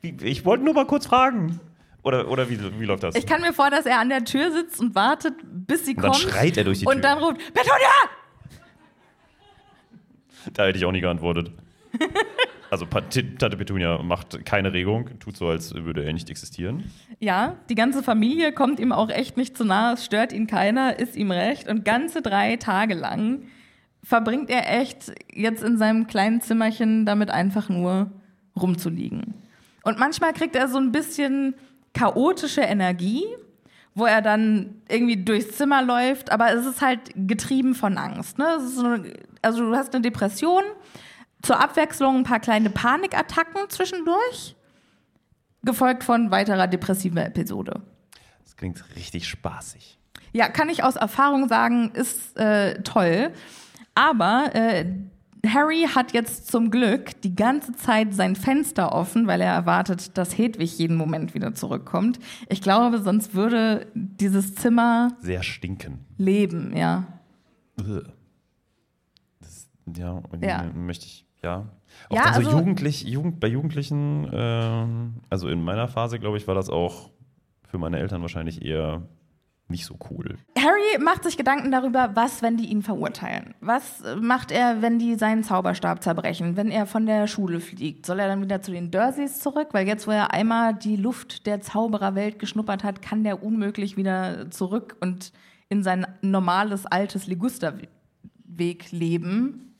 [0.02, 1.60] ich wollte nur mal kurz fragen.
[2.02, 3.16] Oder, oder wie, wie läuft das?
[3.16, 6.04] Ich kann mir vor, dass er an der Tür sitzt und wartet, bis sie Und
[6.04, 6.22] dann kommt.
[6.22, 6.94] schreit er durch die Tür.
[6.94, 7.90] Und dann ruft, Petunia!
[10.52, 11.50] Da hätte ich auch nie geantwortet.
[12.68, 16.90] Also Tante Petunia macht keine Regung, tut so, als würde er nicht existieren.
[17.20, 20.98] Ja, die ganze Familie kommt ihm auch echt nicht zu nahe, es stört ihn keiner,
[20.98, 21.68] ist ihm recht.
[21.68, 23.42] Und ganze drei Tage lang
[24.02, 28.10] verbringt er echt jetzt in seinem kleinen Zimmerchen damit einfach nur
[28.60, 29.34] rumzuliegen.
[29.84, 31.54] Und manchmal kriegt er so ein bisschen
[31.94, 33.24] chaotische Energie,
[33.94, 38.38] wo er dann irgendwie durchs Zimmer läuft, aber es ist halt getrieben von Angst.
[38.38, 38.60] Ne?
[38.60, 38.96] So,
[39.42, 40.62] also du hast eine Depression,
[41.46, 44.54] zur Abwechslung ein paar kleine Panikattacken zwischendurch
[45.62, 47.82] gefolgt von weiterer depressiver Episode.
[48.44, 49.98] Das klingt richtig spaßig.
[50.32, 53.32] Ja, kann ich aus Erfahrung sagen, ist äh, toll.
[53.94, 54.84] Aber äh,
[55.46, 60.36] Harry hat jetzt zum Glück die ganze Zeit sein Fenster offen, weil er erwartet, dass
[60.36, 62.18] Hedwig jeden Moment wieder zurückkommt.
[62.48, 66.04] Ich glaube, sonst würde dieses Zimmer Sehr stinken.
[66.18, 67.04] leben, ja.
[69.40, 70.64] Das, ja, und Ja.
[70.74, 71.66] möchte ich, ja.
[72.08, 76.36] Auch Ja, dann so also- Jugendlich, Jugend, bei Jugendlichen, ähm, also in meiner Phase, glaube
[76.36, 77.10] ich, war das auch
[77.68, 79.02] für meine Eltern wahrscheinlich eher
[79.68, 80.36] nicht so cool.
[80.56, 83.54] Harry macht sich Gedanken darüber, was, wenn die ihn verurteilen.
[83.60, 86.56] Was macht er, wenn die seinen Zauberstab zerbrechen?
[86.56, 88.06] Wenn er von der Schule fliegt?
[88.06, 89.68] Soll er dann wieder zu den Dursleys zurück?
[89.72, 94.50] Weil jetzt, wo er einmal die Luft der Zaubererwelt geschnuppert hat, kann der unmöglich wieder
[94.52, 95.32] zurück und
[95.68, 99.75] in sein normales, altes Ligusterweg leben.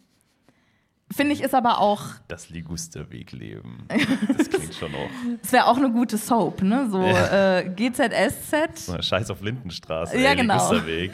[1.10, 3.86] Finde ich, ist aber auch, Das Ligusterweg leben.
[4.36, 5.08] Das klingt schon auch.
[5.42, 6.88] es wäre auch eine gute Soap, ne?
[6.90, 7.58] So Ja.
[7.60, 9.04] äh, GZSZ.
[9.04, 10.18] Scheiß auf Lindenstraße.
[10.18, 10.54] Ja, ey, genau.
[10.72, 11.12] Ligusterweg.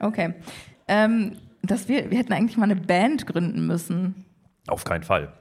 [0.00, 0.34] Okay.
[0.88, 4.24] Ähm, dass wir, wir hätten eigentlich mal eine Band gründen müssen.
[4.68, 5.32] Auf keinen Fall.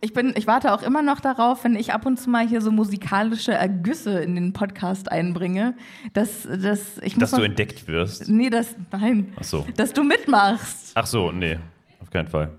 [0.00, 2.60] Ich, bin, ich warte auch immer noch darauf, wenn ich ab und zu mal hier
[2.60, 5.74] so musikalische Ergüsse in den Podcast einbringe,
[6.12, 8.28] dass, dass ich Dass du noch, entdeckt wirst.
[8.28, 9.32] Nee, das, nein.
[9.40, 9.66] Ach so.
[9.76, 10.92] Dass du mitmachst.
[10.94, 11.58] Ach so, nee,
[12.00, 12.50] auf keinen Fall.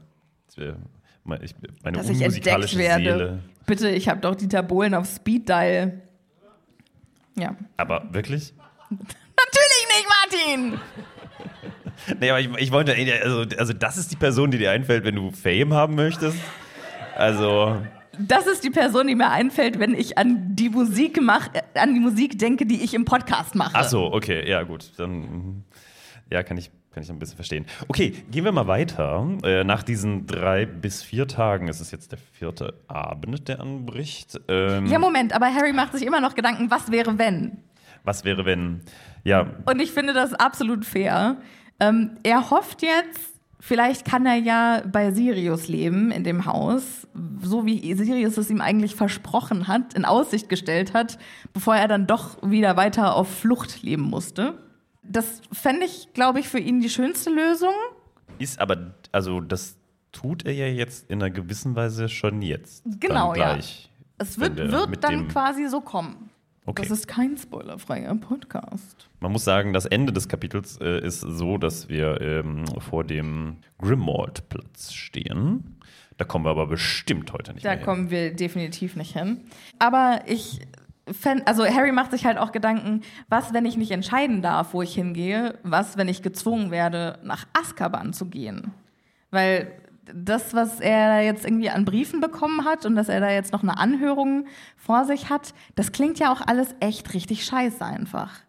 [0.48, 0.76] Das wär-
[1.24, 3.04] mein- ich- Meine Dass ich entdeckt werde.
[3.04, 3.40] Seele.
[3.66, 6.02] Bitte, ich habe doch Dieter Bohlen auf Speed Dial.
[7.38, 7.56] Ja.
[7.78, 8.54] Aber wirklich?
[8.90, 10.08] Natürlich nicht,
[10.50, 10.80] Martin!
[12.20, 15.16] Nee, aber ich, ich wollte, also, also das ist die Person, die dir einfällt, wenn
[15.16, 16.38] du Fame haben möchtest.
[17.20, 17.82] Also,
[18.18, 22.00] Das ist die Person, die mir einfällt, wenn ich an die Musik mach, an die
[22.00, 23.72] Musik denke, die ich im Podcast mache.
[23.76, 25.64] ach so, okay, ja gut, dann mhm.
[26.32, 27.66] ja, kann ich kann ich ein bisschen verstehen.
[27.88, 29.28] Okay, gehen wir mal weiter.
[29.44, 34.40] Äh, nach diesen drei bis vier Tagen, es ist jetzt der vierte Abend, der anbricht.
[34.48, 37.58] Ähm, Ja, Moment, aber Harry macht sich immer noch Gedanken, was wäre, wenn?
[38.04, 38.82] was wäre, wenn?
[39.24, 41.38] Ja, Und ich finde das absolut fair.
[41.80, 43.29] Ähm, er hofft jetzt,
[43.60, 47.08] vielleicht kann er ja bei Sirius leben in dem Haus,
[47.42, 51.18] so wie Sirius es ihm eigentlich versprochen hat, in Aussicht gestellt hat,
[51.54, 54.58] bevor er dann doch wieder weiter auf Flucht leben musste.
[55.04, 57.74] Das fände ich, glaube ich, für ihn die schönste Lösung.
[58.38, 59.78] ist aber, also das
[60.12, 62.84] tut er ja jetzt in einer gewissen Weise schon jetzt.
[63.00, 63.58] Genau, ja.
[64.18, 66.29] Es wird, wird dann quasi so kommen.
[66.70, 66.84] Okay.
[66.84, 69.10] Das ist kein spoilerfreier Podcast.
[69.22, 73.58] Man muss sagen, das Ende des Kapitels äh, ist so, dass wir ähm, vor dem
[73.80, 75.78] Grimmauld-Platz stehen.
[76.18, 77.82] Da kommen wir aber bestimmt heute nicht Da hin.
[77.82, 79.42] kommen wir definitiv nicht hin.
[79.80, 80.60] Aber ich
[81.12, 84.82] fänd, also Harry macht sich halt auch Gedanken, was, wenn ich nicht entscheiden darf, wo
[84.82, 85.58] ich hingehe?
[85.64, 88.72] Was, wenn ich gezwungen werde, nach Azkaban zu gehen?
[89.32, 89.72] Weil
[90.14, 93.64] das, was er jetzt irgendwie an Briefen bekommen hat und dass er da jetzt noch
[93.64, 94.46] eine Anhörung
[94.78, 98.42] vor sich hat, das klingt ja auch alles echt richtig scheiße einfach.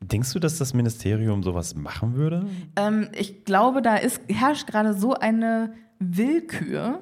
[0.00, 2.46] Denkst du, dass das Ministerium sowas machen würde?
[2.76, 7.00] Ähm, ich glaube, da ist, herrscht gerade so eine Willkür.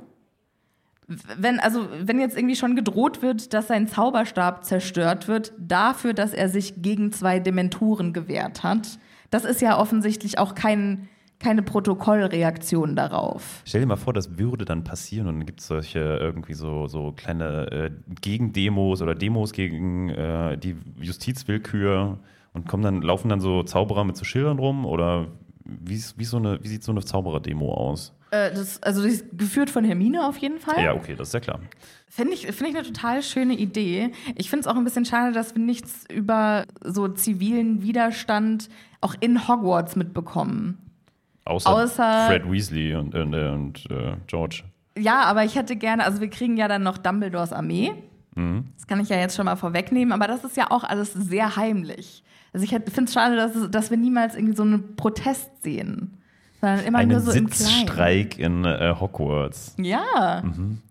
[1.07, 6.33] Wenn, also, wenn jetzt irgendwie schon gedroht wird, dass sein Zauberstab zerstört wird, dafür, dass
[6.33, 8.99] er sich gegen zwei Dementoren gewehrt hat,
[9.31, 11.09] das ist ja offensichtlich auch kein,
[11.39, 13.63] keine Protokollreaktion darauf.
[13.65, 16.87] Stell dir mal vor, das würde dann passieren und dann gibt es solche irgendwie so,
[16.87, 22.19] so kleine äh, Gegendemos oder Demos gegen äh, die Justizwillkür
[22.55, 25.29] und kommen dann, laufen dann so Zauberer mit so Schildern rum oder
[25.65, 28.13] wie, wie, so eine, wie sieht so eine Zauberer-Demo aus?
[28.31, 30.83] Äh, das, also die ist geführt von Hermine auf jeden Fall.
[30.83, 31.61] Ja, okay, das ist ja klar.
[32.09, 34.13] Finde ich, find ich eine total schöne Idee.
[34.37, 38.69] Ich finde es auch ein bisschen schade, dass wir nichts über so zivilen Widerstand
[39.01, 40.79] auch in Hogwarts mitbekommen.
[41.47, 44.63] Außer, Außer- Fred Weasley und, und, und äh, George.
[44.99, 47.93] Ja, aber ich hätte gerne, also wir kriegen ja dann noch Dumbledores Armee.
[48.77, 51.57] Das kann ich ja jetzt schon mal vorwegnehmen, aber das ist ja auch alles sehr
[51.57, 52.23] heimlich.
[52.53, 56.19] Also ich finde es schade, dass, es- dass wir niemals irgendwie so einen Protest sehen.
[56.61, 57.71] Sondern immer Einen nur so im Kleinen.
[57.71, 59.75] Sitzstreik in äh, Hogwarts.
[59.79, 60.41] Ja.
[60.43, 60.83] Und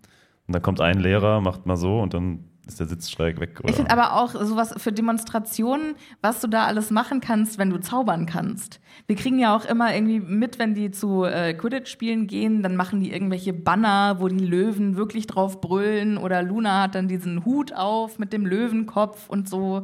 [0.48, 3.60] dann kommt ein Lehrer, macht mal so und dann ist der Sitzstreik weg.
[3.60, 3.68] Oder?
[3.68, 7.78] Ich finde aber auch sowas für Demonstrationen, was du da alles machen kannst, wenn du
[7.78, 8.80] zaubern kannst.
[9.06, 13.00] Wir kriegen ja auch immer irgendwie mit, wenn die zu äh, Quidditch-Spielen gehen, dann machen
[13.00, 17.72] die irgendwelche Banner, wo die Löwen wirklich drauf brüllen oder Luna hat dann diesen Hut
[17.72, 19.82] auf mit dem Löwenkopf und so,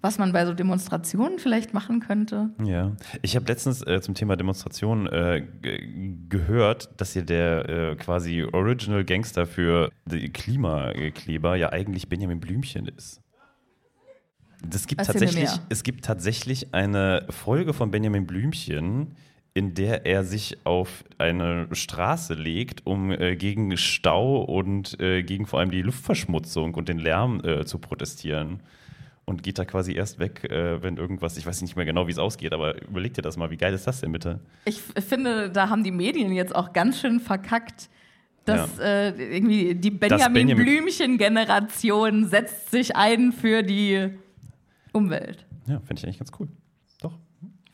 [0.00, 2.50] was man bei so Demonstrationen vielleicht machen könnte.
[2.62, 2.92] Ja,
[3.22, 5.46] ich habe letztens äh, zum Thema Demonstration äh,
[6.28, 12.86] gehört, dass hier der äh, quasi Original Gangster für die Klimakleber ja eigentlich Benjamin Blümchen
[12.86, 13.20] ist.
[14.66, 19.16] Das gibt Erzähl tatsächlich, es gibt tatsächlich eine Folge von Benjamin Blümchen,
[19.52, 25.46] in der er sich auf eine Straße legt, um äh, gegen Stau und äh, gegen
[25.46, 28.60] vor allem die Luftverschmutzung und den Lärm äh, zu protestieren.
[29.26, 32.10] Und geht da quasi erst weg, äh, wenn irgendwas, ich weiß nicht mehr genau, wie
[32.10, 34.40] es ausgeht, aber überleg dir das mal, wie geil ist das denn bitte?
[34.66, 37.88] Ich finde, da haben die Medien jetzt auch ganz schön verkackt.
[38.44, 40.64] Dass äh, irgendwie die Benjamin, Benjamin-
[42.28, 44.10] setzt sich ein für die
[44.92, 45.46] Umwelt.
[45.66, 46.48] Ja, finde ich eigentlich ganz cool.
[47.00, 47.14] Doch,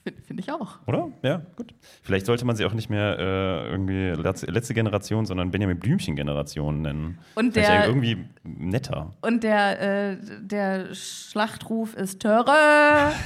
[0.04, 0.78] Finde find ich auch.
[0.86, 1.08] oder?
[1.22, 1.74] Ja, gut.
[2.02, 6.82] Vielleicht sollte man sie auch nicht mehr äh, irgendwie letzte, letzte Generation, sondern Benjamin Blümchen-Generation
[6.82, 7.18] nennen.
[7.34, 9.12] Und Vielleicht der- irgendwie netter.
[9.22, 13.12] Und der, äh, der Schlachtruf ist Töre.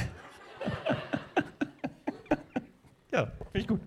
[3.13, 3.81] Ja, finde ich gut.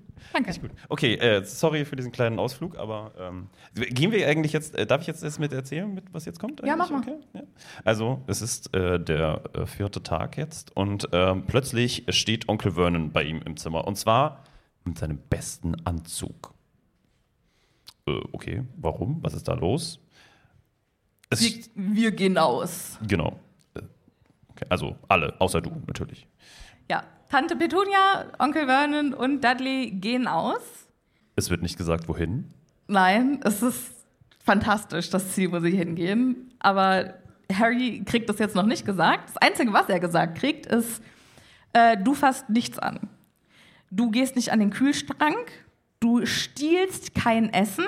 [0.44, 0.60] Danke.
[0.60, 0.72] Gut.
[0.90, 5.02] Okay, äh, sorry für diesen kleinen Ausflug, aber ähm, gehen wir eigentlich jetzt, äh, darf
[5.02, 6.60] ich jetzt das mit erzählen, mit was jetzt kommt?
[6.64, 6.78] Ja, eigentlich?
[6.78, 7.00] mach mal.
[7.02, 7.42] Okay, ja.
[7.84, 13.12] Also, es ist äh, der äh, vierte Tag jetzt und ähm, plötzlich steht Onkel Vernon
[13.12, 14.44] bei ihm im Zimmer und zwar
[14.84, 16.54] mit seinem besten Anzug.
[18.08, 19.18] Äh, okay, warum?
[19.24, 20.00] Was ist da los?
[21.32, 23.00] Es, Wir, wir gehen aus.
[23.08, 23.40] genau.
[23.74, 23.82] Äh,
[24.50, 26.26] Okay, also alle, außer du natürlich.
[26.90, 30.62] Ja, Tante Petunia, Onkel Vernon und Dudley gehen aus.
[31.36, 32.46] Es wird nicht gesagt, wohin.
[32.88, 33.92] Nein, es ist
[34.44, 36.54] fantastisch, das Ziel, wo sie hingehen.
[36.60, 37.16] Aber
[37.52, 39.30] Harry kriegt das jetzt noch nicht gesagt.
[39.30, 41.02] Das Einzige, was er gesagt kriegt, ist,
[41.74, 43.10] äh, du fasst nichts an.
[43.92, 45.52] Du gehst nicht an den Kühlschrank,
[46.00, 47.86] du stiehlst kein Essen,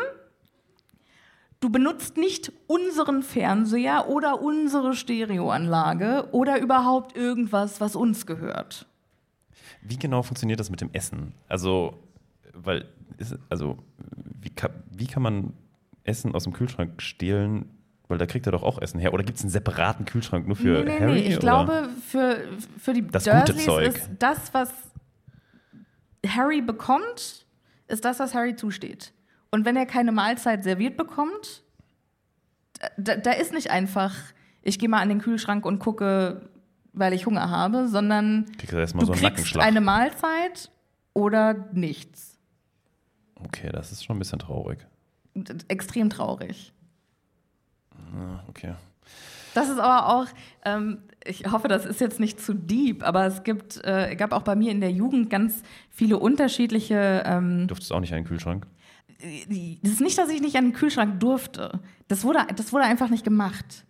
[1.59, 8.85] du benutzt nicht unseren Fernseher oder unsere Stereoanlage oder überhaupt irgendwas, was uns gehört.
[9.81, 11.33] Wie genau funktioniert das mit dem Essen?
[11.47, 11.97] Also,
[12.53, 12.85] weil,
[13.17, 13.77] ist, also,
[14.41, 15.53] wie kann, wie kann man
[16.03, 17.69] Essen aus dem Kühlschrank stehlen?
[18.07, 19.13] Weil da kriegt er doch auch Essen her.
[19.13, 21.11] Oder gibt es einen separaten Kühlschrank nur für nee, nee, Harry?
[21.13, 21.27] nee.
[21.27, 21.39] Ich oder?
[21.39, 22.37] glaube, für,
[22.77, 23.87] für die Das gute Dursleys Zeug.
[23.87, 24.71] ist das, was
[26.25, 27.45] Harry bekommt,
[27.87, 29.13] ist das, was Harry zusteht.
[29.51, 31.63] Und wenn er keine Mahlzeit serviert bekommt,
[32.97, 34.15] da, da ist nicht einfach,
[34.61, 36.49] ich gehe mal an den Kühlschrank und gucke,
[36.93, 40.71] weil ich Hunger habe, sondern er erstmal du so kriegst eine Mahlzeit
[41.13, 42.37] oder nichts.
[43.35, 44.85] Okay, das ist schon ein bisschen traurig.
[45.67, 46.73] Extrem traurig.
[47.95, 48.73] Ah, Okay.
[49.55, 50.27] Das ist aber auch,
[50.63, 54.43] ähm, ich hoffe, das ist jetzt nicht zu deep, aber es gibt, äh, gab auch
[54.43, 57.23] bei mir in der Jugend ganz viele unterschiedliche.
[57.25, 58.67] Ähm, Durftest auch nicht einen Kühlschrank?
[59.81, 61.79] das ist nicht, dass ich nicht an den Kühlschrank durfte.
[62.07, 63.85] Das wurde, das wurde einfach nicht gemacht.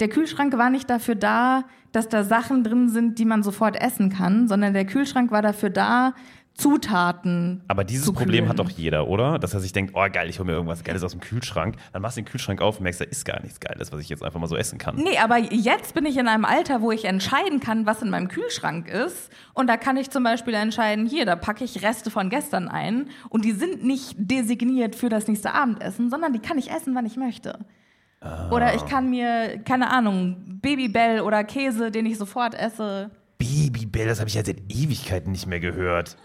[0.00, 4.10] Der Kühlschrank war nicht dafür da, dass da Sachen drin sind, die man sofort essen
[4.10, 6.14] kann, sondern der Kühlschrank war dafür da,
[6.56, 7.64] Zutaten.
[7.66, 9.40] Aber dieses Problem hat doch jeder, oder?
[9.40, 11.74] Dass er sich denkt, oh geil, ich hole mir irgendwas Geiles aus dem Kühlschrank.
[11.92, 14.08] Dann machst du den Kühlschrank auf und merkst, da ist gar nichts Geiles, was ich
[14.08, 14.94] jetzt einfach mal so essen kann.
[14.94, 18.28] Nee, aber jetzt bin ich in einem Alter, wo ich entscheiden kann, was in meinem
[18.28, 19.30] Kühlschrank ist.
[19.52, 23.10] Und da kann ich zum Beispiel entscheiden, hier, da packe ich Reste von gestern ein.
[23.30, 27.06] Und die sind nicht designiert für das nächste Abendessen, sondern die kann ich essen, wann
[27.06, 27.58] ich möchte.
[28.50, 34.20] Oder ich kann mir, keine Ahnung, Babybell oder Käse, den ich sofort esse, Babybell, das
[34.20, 36.16] habe ich ja seit Ewigkeiten nicht mehr gehört.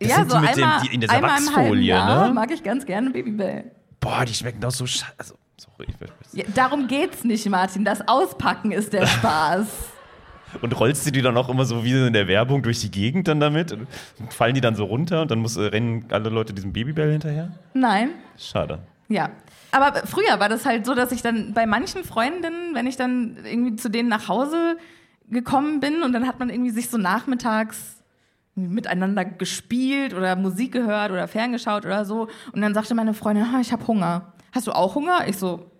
[0.00, 2.30] Das ja, sind so die mit dem- einmal, die in dieser Wachsfolie, ne?
[2.34, 3.64] mag ich ganz gerne Babybell.
[4.00, 5.12] Boah, die schmecken doch so scheiße.
[5.18, 5.86] Also, sorry.
[6.32, 7.84] ich- Ja, darum geht's nicht, Martin.
[7.84, 9.66] Das Auspacken ist der Spaß.
[10.62, 13.28] Und rollst du die dann auch immer so wie in der Werbung durch die Gegend
[13.28, 13.72] dann damit?
[13.72, 13.86] Und
[14.30, 17.52] fallen die dann so runter und dann muss, äh, rennen alle Leute diesem Babybell hinterher?
[17.74, 18.78] Nein, Schade.
[19.08, 19.28] Ja.
[19.70, 23.36] Aber früher war das halt so, dass ich dann bei manchen Freundinnen, wenn ich dann
[23.44, 24.78] irgendwie zu denen nach Hause
[25.28, 28.02] gekommen bin und dann hat man irgendwie sich so nachmittags
[28.54, 33.60] miteinander gespielt oder Musik gehört oder ferngeschaut oder so und dann sagte meine Freundin, ah,
[33.60, 34.32] ich habe Hunger.
[34.52, 35.28] Hast du auch Hunger?
[35.28, 35.70] Ich so,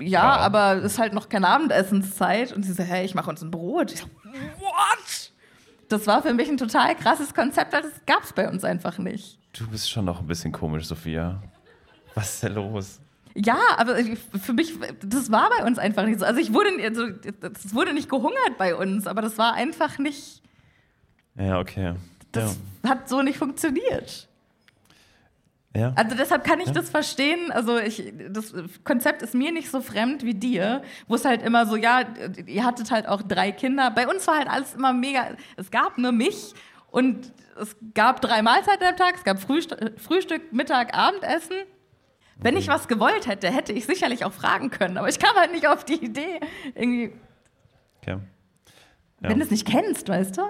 [0.00, 0.36] ja, Ja.
[0.38, 3.50] aber es ist halt noch keine Abendessenszeit und sie so, hey, ich mache uns ein
[3.50, 3.92] Brot.
[3.92, 4.06] Ich so,
[4.58, 5.32] what?
[5.88, 9.38] Das war für mich ein total krasses Konzept, weil das gab's bei uns einfach nicht.
[9.52, 11.42] Du bist schon noch ein bisschen komisch, Sophia.
[12.14, 13.00] Was ist denn los?
[13.34, 13.96] Ja, aber
[14.42, 16.24] für mich, das war bei uns einfach nicht so.
[16.26, 17.06] Also ich wurde, also
[17.64, 20.42] es wurde nicht gehungert bei uns, aber das war einfach nicht,
[21.36, 21.94] Ja, okay.
[22.32, 24.26] das hat so nicht funktioniert.
[25.74, 25.80] ja.
[25.80, 25.92] ja.
[25.94, 27.52] Also deshalb kann ich das verstehen.
[27.52, 28.52] Also ich, das
[28.82, 32.02] Konzept ist mir nicht so fremd wie dir, wo es halt immer so, ja,
[32.46, 33.92] ihr hattet halt auch drei Kinder.
[33.92, 35.28] Bei uns war halt alles immer mega.
[35.56, 36.52] Es gab nur mich
[36.90, 39.14] und es gab drei Mahlzeiten am Tag.
[39.14, 41.56] Es gab Frühstück, Frühstück Mittag, Abendessen.
[42.42, 44.96] Wenn ich was gewollt hätte, hätte ich sicherlich auch fragen können.
[44.96, 46.40] Aber ich kam halt nicht auf die Idee,
[46.74, 47.12] irgendwie
[48.00, 48.18] okay.
[49.20, 49.28] Ja.
[49.28, 50.42] wenn du es nicht kennst, weißt du?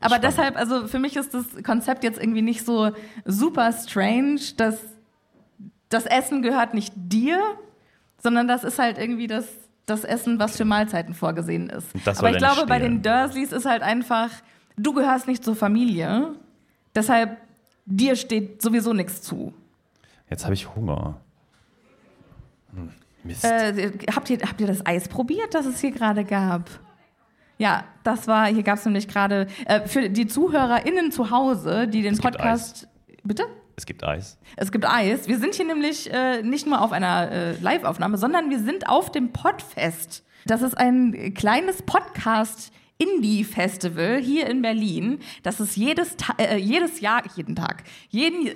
[0.00, 0.24] Aber Spannend.
[0.24, 2.92] deshalb, also für mich ist das Konzept jetzt irgendwie nicht so
[3.24, 4.78] super strange, dass
[5.88, 7.40] das Essen gehört nicht dir,
[8.22, 9.46] sondern das ist halt irgendwie das,
[9.86, 11.88] das Essen, was für Mahlzeiten vorgesehen ist.
[12.06, 14.30] Aber ich glaube, bei den Dursleys ist halt einfach,
[14.76, 16.34] du gehörst nicht zur Familie,
[16.94, 17.36] deshalb
[17.84, 19.52] dir steht sowieso nichts zu.
[20.30, 21.20] Jetzt habe ich Hunger.
[22.72, 22.90] Hm,
[23.24, 23.44] Mist.
[23.44, 26.70] Äh, habt, ihr, habt ihr das Eis probiert, das es hier gerade gab?
[27.58, 32.00] Ja, das war, hier gab es nämlich gerade, äh, für die ZuhörerInnen zu Hause, die
[32.00, 32.88] den Es Podcast.
[33.22, 33.44] Bitte?
[33.76, 34.38] es gibt Eis.
[34.56, 35.26] Es gibt Eis.
[35.26, 39.10] Wir sind hier nämlich äh, nicht nur auf einer äh, Live-Aufnahme, sondern wir sind auf
[39.10, 40.24] dem Podfest.
[40.46, 42.72] Das ist ein kleines Podcast.
[42.98, 45.20] Indie-Festival hier in Berlin.
[45.42, 48.48] Das ist jedes, Ta äh, jedes Jahr, jeden Tag, jeden,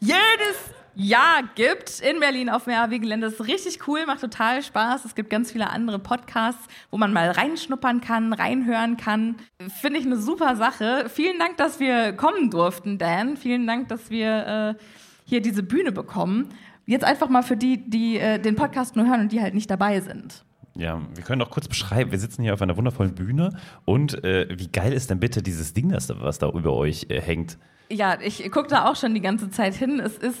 [0.00, 3.26] jedes Jahr gibt in Berlin auf dem RW-Gelände.
[3.26, 5.04] Das ist richtig cool, macht total Spaß.
[5.04, 9.36] Es gibt ganz viele andere Podcasts, wo man mal reinschnuppern kann, reinhören kann.
[9.80, 11.08] Finde ich eine super Sache.
[11.08, 13.36] Vielen Dank, dass wir kommen durften, Dan.
[13.36, 14.82] Vielen Dank, dass wir äh,
[15.24, 16.48] hier diese Bühne bekommen.
[16.86, 19.70] Jetzt einfach mal für die, die äh, den Podcast nur hören und die halt nicht
[19.70, 20.44] dabei sind.
[20.76, 22.10] Ja, wir können doch kurz beschreiben.
[22.10, 25.72] Wir sitzen hier auf einer wundervollen Bühne und äh, wie geil ist denn bitte dieses
[25.72, 27.58] Ding, das da, was da über euch äh, hängt?
[27.90, 29.98] Ja, ich gucke da auch schon die ganze Zeit hin.
[29.98, 30.38] Es ist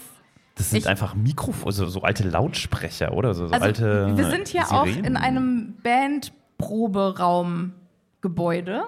[0.60, 3.32] Das sind Ich- einfach Mikrofone, so, so alte Lautsprecher, oder?
[3.32, 4.12] So, so Also, alte.
[4.14, 5.02] wir sind hier Sirenen.
[5.02, 8.82] auch in einem Bandproberaumgebäude.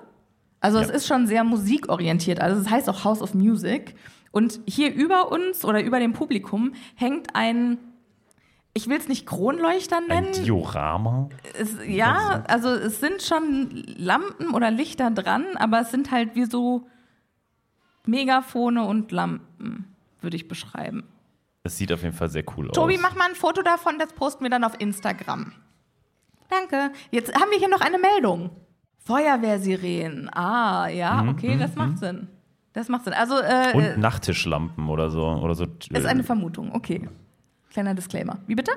[0.60, 0.94] Also es Ja.
[0.94, 2.40] ist schon sehr musikorientiert.
[2.40, 3.94] Also es heißt auch House of Music.
[4.32, 7.78] Und hier über uns oder über dem Publikum hängt ein,
[8.74, 10.28] ich will es nicht Kronleuchter nennen.
[10.34, 11.28] Ein Diorama.
[11.58, 16.44] es, ja, also es sind schon Lampen oder Lichter dran, aber es sind halt wie
[16.44, 16.86] so
[18.06, 21.04] Megafone und Lampen, würde ich beschreiben.
[21.62, 23.00] Das sieht auf jeden Fall sehr cool Tobi, aus.
[23.02, 25.52] mach mal ein Foto davon, das posten wir dann auf Instagram.
[26.50, 26.90] Danke.
[27.10, 28.50] Jetzt haben wir hier noch eine Meldung.
[29.04, 30.28] Feuerwehrsirenen.
[30.34, 32.28] Ah, ja, okay, das macht Sinn.
[32.72, 33.14] Das macht Sinn.
[33.14, 35.24] Also, äh, Und äh, Nachttischlampen oder so.
[35.26, 36.72] Oder so ist eine Vermutung.
[36.74, 37.08] Okay.
[37.70, 38.38] Kleiner Disclaimer.
[38.46, 38.72] Wie bitte?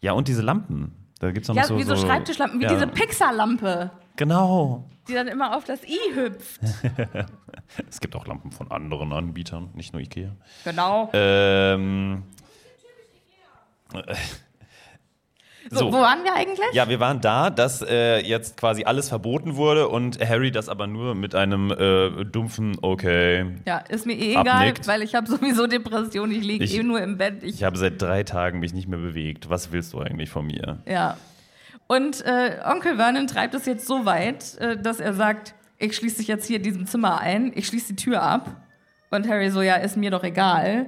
[0.00, 0.92] ja, und diese Lampen.
[1.18, 2.70] Da gibt's auch Ja, noch so, wie so, Schreibtischlampen, wie ja.
[2.74, 4.84] diese Pixar-Lampe, Genau.
[5.08, 6.60] die dann immer auf das i hüpft.
[7.90, 10.30] Es gibt auch Lampen von anderen Anbietern, nicht nur Ikea.
[10.64, 11.10] Genau.
[11.12, 12.22] Ähm,
[15.70, 15.92] So, so.
[15.92, 16.58] wo waren wir eigentlich?
[16.72, 20.86] ja, wir waren da, dass äh, jetzt quasi alles verboten wurde und Harry das aber
[20.86, 23.46] nur mit einem äh, dumpfen Okay.
[23.66, 24.86] Ja, ist mir eh egal, Abnickt.
[24.86, 27.42] weil ich habe sowieso Depression, ich liege eh nur im Bett.
[27.42, 29.50] Ich, Ich habe seit drei Tagen mich nicht mehr bewegt.
[29.50, 30.78] Was willst du eigentlich von mir?
[30.86, 31.16] ja.
[31.88, 36.18] Und äh, Onkel Vernon treibt es jetzt so weit, äh, dass er sagt, ich schließe
[36.18, 38.62] dich jetzt hier in diesem Zimmer ein, ich schließe die Tür ab.
[39.10, 40.86] Und Harry so, ja, ist mir doch egal.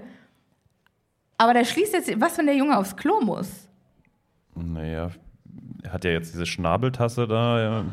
[1.36, 3.68] Aber der schließt jetzt, was, wenn der Junge aufs Klo muss?
[4.55, 5.11] Naja,
[5.84, 7.62] er hat ja jetzt diese Schnabeltasse da.
[7.62, 7.84] Ja.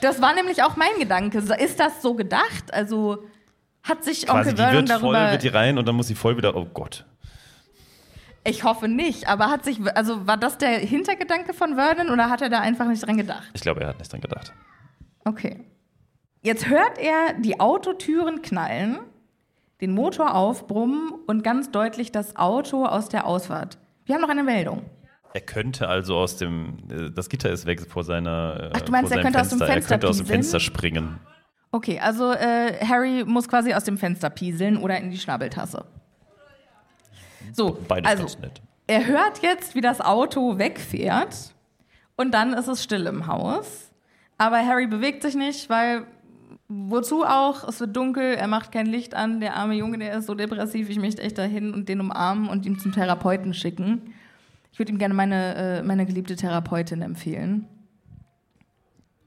[0.00, 1.38] Das war nämlich auch mein Gedanke.
[1.38, 2.72] Ist das so gedacht?
[2.72, 3.24] Also
[3.82, 5.32] hat sich Quasi Onkel die Vernon wird voll, darüber...
[5.32, 6.56] wird die rein und dann muss sie voll wieder.
[6.56, 7.04] Oh Gott.
[8.44, 12.40] Ich hoffe nicht, aber hat sich, also war das der Hintergedanke von Vernon oder hat
[12.40, 13.50] er da einfach nicht dran gedacht?
[13.52, 14.54] Ich glaube, er hat nicht dran gedacht.
[15.24, 15.64] Okay.
[16.42, 18.98] Jetzt hört er die Autotüren knallen,
[19.80, 23.78] den Motor aufbrummen und ganz deutlich das Auto aus der Ausfahrt.
[24.06, 24.82] Wir haben noch eine Meldung.
[25.34, 28.70] Er könnte also aus dem, äh, das Gitter ist weg vor seiner.
[28.74, 30.26] äh, Ach, du meinst, er könnte aus dem Er Fenster könnte aus dem?
[30.26, 31.20] Fenster springen.
[31.70, 35.84] Okay, also äh, Harry muss quasi aus dem Fenster pieseln oder in die Schnabeltasse.
[37.52, 38.62] So, Beides also ganz nett.
[38.86, 41.54] er hört jetzt, wie das Auto wegfährt
[42.16, 43.90] und dann ist es still im Haus.
[44.38, 46.06] Aber Harry bewegt sich nicht, weil
[46.68, 47.66] wozu auch?
[47.66, 49.40] Es wird dunkel, er macht kein Licht an.
[49.40, 50.88] Der arme Junge, der ist so depressiv.
[50.90, 54.14] Ich möchte echt dahin und den umarmen und ihn zum Therapeuten schicken.
[54.72, 57.66] Ich würde ihm gerne meine, äh, meine geliebte Therapeutin empfehlen.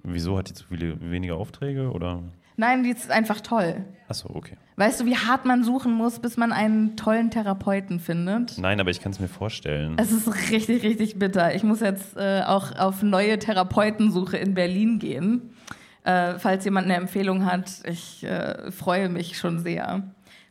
[0.03, 2.23] Wieso hat die zu viele weniger Aufträge oder?
[2.57, 3.85] Nein, die ist einfach toll.
[4.07, 4.55] Achso, okay.
[4.75, 8.57] Weißt du, wie hart man suchen muss, bis man einen tollen Therapeuten findet?
[8.57, 9.95] Nein, aber ich kann es mir vorstellen.
[9.97, 11.55] Es ist richtig, richtig bitter.
[11.55, 15.53] Ich muss jetzt äh, auch auf neue Therapeutensuche in Berlin gehen.
[16.04, 20.04] Äh, falls jemand eine Empfehlung hat, ich äh, freue mich schon sehr,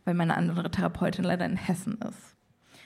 [0.05, 2.35] weil meine andere Therapeutin leider in Hessen ist.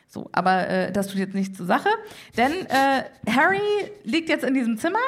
[0.08, 1.90] So, aber äh, das tut jetzt nichts zur Sache,
[2.38, 3.60] denn äh, Harry
[4.04, 5.00] liegt jetzt in diesem Zimmer,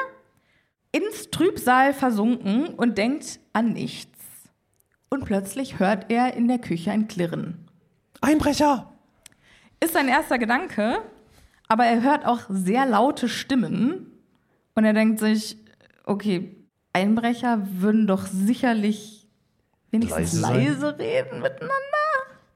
[0.92, 4.18] ins Trübsal versunken und denkt an nichts.
[5.08, 7.68] Und plötzlich hört er in der Küche ein Klirren.
[8.20, 8.92] Einbrecher!
[9.80, 10.98] Ist sein erster Gedanke,
[11.68, 14.12] aber er hört auch sehr laute Stimmen
[14.74, 15.56] und er denkt sich,
[16.04, 16.57] okay,
[16.98, 19.26] Einbrecher würden doch sicherlich
[19.90, 21.74] wenigstens Leise leise, reden miteinander.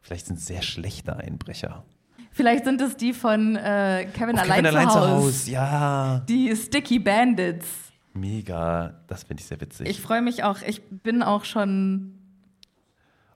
[0.01, 1.85] Vielleicht sind es sehr schlechte Einbrecher.
[2.33, 5.47] Vielleicht sind es die von äh, Kevin, Auf allein, Kevin zu allein zu Haus.
[5.49, 6.23] Ja.
[6.29, 7.67] Die Sticky Bandits.
[8.15, 9.01] Mega.
[9.07, 9.89] Das finde ich sehr witzig.
[9.89, 10.59] Ich freue mich auch.
[10.67, 12.19] Ich bin auch schon.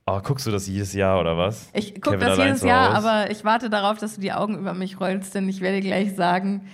[0.06, 1.68] oh, guckst du das jedes Jahr oder was?
[1.72, 4.98] Ich gucke das jedes Jahr, aber ich warte darauf, dass du die Augen über mich
[4.98, 6.66] rollst, denn ich werde gleich sagen,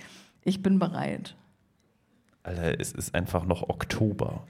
[0.43, 1.35] ich bin bereit.
[2.43, 4.43] Alter, es ist einfach noch Oktober.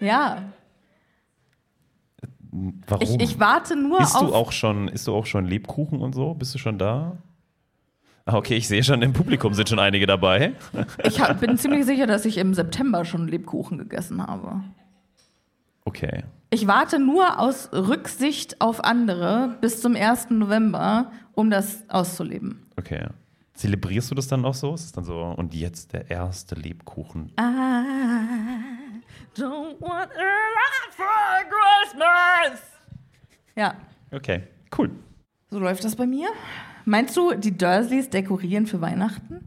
[0.00, 0.42] Ja,
[2.50, 3.02] Warum?
[3.02, 4.26] ich, ich warte nur Isst auf.
[4.28, 6.34] du auch schon, isst du auch schon Lebkuchen und so?
[6.34, 7.18] Bist du schon da?
[8.24, 10.52] Ah, okay, ich sehe schon, im Publikum sind schon einige dabei.
[11.04, 14.62] Ich hab, bin ziemlich sicher, dass ich im September schon Lebkuchen gegessen habe.
[15.84, 16.24] Okay.
[16.50, 20.30] Ich warte nur aus Rücksicht auf andere bis zum 1.
[20.30, 22.66] November, um das auszuleben.
[22.78, 23.06] Okay.
[23.58, 24.72] Zelebrierst du das dann auch so?
[24.72, 27.32] Ist es dann so, und jetzt der erste Lebkuchen?
[27.40, 29.02] I
[29.36, 32.60] don't want a for Christmas.
[33.56, 33.74] Ja,
[34.12, 34.44] Okay,
[34.78, 34.90] cool.
[35.50, 36.28] so läuft das bei mir.
[36.84, 39.40] Meinst du, die Dursleys dekorieren für Weihnachten?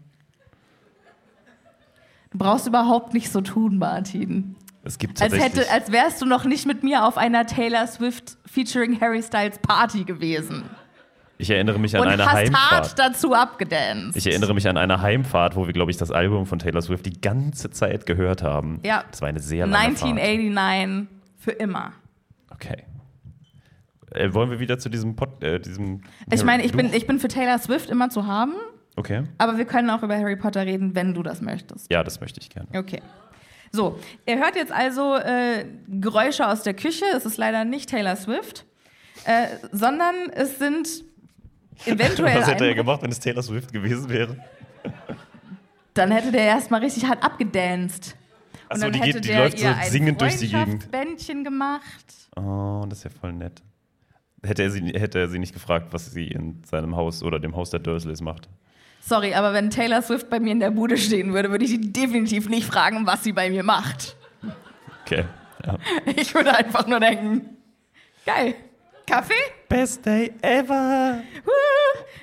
[2.31, 4.55] Du brauchst überhaupt nicht so tun, Martin.
[4.83, 8.37] Es gibt Als, hätte, als wärst du noch nicht mit mir auf einer Taylor Swift
[8.45, 10.63] featuring Harry Styles Party gewesen.
[11.37, 12.71] ich erinnere mich an Und eine hast Heimfahrt.
[12.71, 14.15] hart dazu abgedanced.
[14.15, 17.05] Ich erinnere mich an eine Heimfahrt, wo wir, glaube ich, das Album von Taylor Swift
[17.05, 18.79] die ganze Zeit gehört haben.
[18.83, 19.03] Ja.
[19.11, 20.11] Das war eine sehr lange Fahrt.
[20.13, 21.07] 1989
[21.37, 21.91] für immer.
[22.51, 22.83] Okay.
[24.11, 26.01] Äh, wollen wir wieder zu diesem Pod, äh, diesem.
[26.31, 28.53] Ich meine, ich bin, ich bin für Taylor Swift immer zu haben,
[28.95, 29.23] Okay.
[29.37, 31.91] aber wir können auch über Harry Potter reden, wenn du das möchtest.
[31.91, 32.67] Ja, das möchte ich gerne.
[32.75, 33.01] Okay.
[33.71, 37.05] So, er hört jetzt also äh, Geräusche aus der Küche.
[37.15, 38.65] Es ist leider nicht Taylor Swift,
[39.25, 41.03] äh, sondern es sind
[41.85, 42.39] eventuell.
[42.39, 44.37] Was hätte er gemacht, wenn es Taylor Swift gewesen wäre?
[45.93, 48.15] Dann hätte der erstmal richtig hart abgedanced.
[48.69, 50.63] Und Achso, dann die, hätte geht, die der läuft so singend durch die Gegend.
[50.83, 52.05] Freundschaftsbändchen gemacht.
[52.35, 53.61] Oh, das ist ja voll nett.
[54.43, 57.55] Hätte er, sie, hätte er sie nicht gefragt, was sie in seinem Haus oder dem
[57.55, 58.47] Haus der Dursleys macht.
[59.01, 61.91] Sorry, aber wenn Taylor Swift bei mir in der Bude stehen würde, würde ich sie
[61.91, 64.15] definitiv nicht fragen, was sie bei mir macht.
[65.03, 65.25] Okay.
[65.65, 65.77] Ja.
[66.15, 67.57] Ich würde einfach nur denken,
[68.25, 68.55] geil,
[69.05, 69.33] Kaffee?
[69.67, 71.21] Best day ever.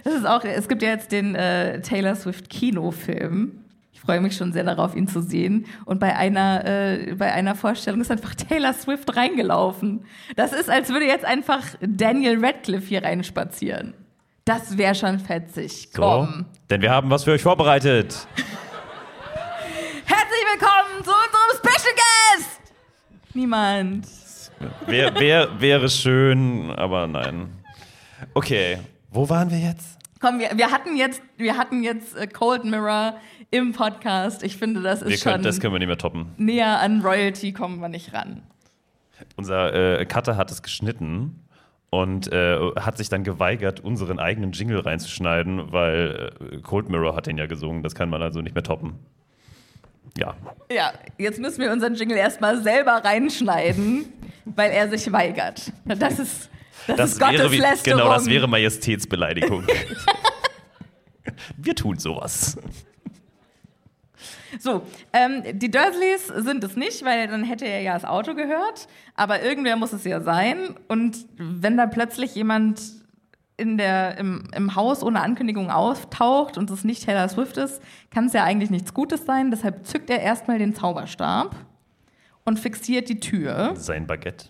[0.04, 3.64] Das ist auch, es gibt ja jetzt den äh, Taylor Swift Kinofilm.
[4.06, 5.66] Ich freue mich schon sehr darauf, ihn zu sehen.
[5.84, 10.04] Und bei einer, äh, bei einer Vorstellung ist einfach Taylor Swift reingelaufen.
[10.36, 13.94] Das ist, als würde jetzt einfach Daniel Radcliffe hier reinspazieren.
[14.44, 15.88] Das wäre schon fetzig.
[15.92, 16.46] Komm.
[16.52, 18.28] So, denn wir haben was für euch vorbereitet.
[20.04, 22.60] Herzlich willkommen zu unserem Special Guest!
[23.34, 24.06] Niemand.
[24.86, 27.48] Wär, wär, wäre schön, aber nein.
[28.34, 28.78] Okay,
[29.10, 29.96] wo waren wir jetzt?
[30.20, 33.16] Komm, wir, wir hatten jetzt, wir hatten jetzt äh, Cold Mirror
[33.56, 34.42] im Podcast.
[34.42, 36.32] Ich finde, das ist Wir schon können, das können wir nicht mehr toppen.
[36.36, 38.42] näher an Royalty kommen wir nicht ran.
[39.36, 41.42] Unser äh, Cutter hat es geschnitten
[41.90, 47.26] und äh, hat sich dann geweigert, unseren eigenen Jingle reinzuschneiden, weil äh, Cold Mirror hat
[47.26, 47.82] den ja gesungen.
[47.82, 48.98] Das kann man also nicht mehr toppen.
[50.18, 50.34] Ja,
[50.70, 54.06] Ja, jetzt müssen wir unseren Jingle erstmal selber reinschneiden,
[54.46, 55.72] weil er sich weigert.
[55.84, 56.50] Das ist,
[56.86, 57.98] das, ist wäre wie, Gotteslästerung.
[58.00, 59.66] genau, das wäre Majestätsbeleidigung.
[61.58, 62.58] wir tun sowas.
[64.58, 64.82] So,
[65.12, 68.88] ähm, die Dursleys sind es nicht, weil dann hätte er ja das Auto gehört.
[69.14, 70.76] Aber irgendwer muss es ja sein.
[70.88, 72.80] Und wenn da plötzlich jemand
[73.56, 77.80] in der, im, im Haus ohne Ankündigung auftaucht und es nicht Taylor Swift ist,
[78.10, 79.50] kann es ja eigentlich nichts Gutes sein.
[79.50, 81.56] Deshalb zückt er erstmal den Zauberstab
[82.44, 83.74] und fixiert die Tür.
[83.76, 84.48] Sein Baguette.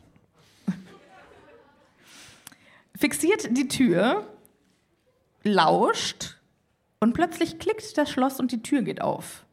[2.97, 4.27] Fixiert die Tür,
[5.43, 6.37] lauscht
[6.99, 9.46] und plötzlich klickt das Schloss und die Tür geht auf.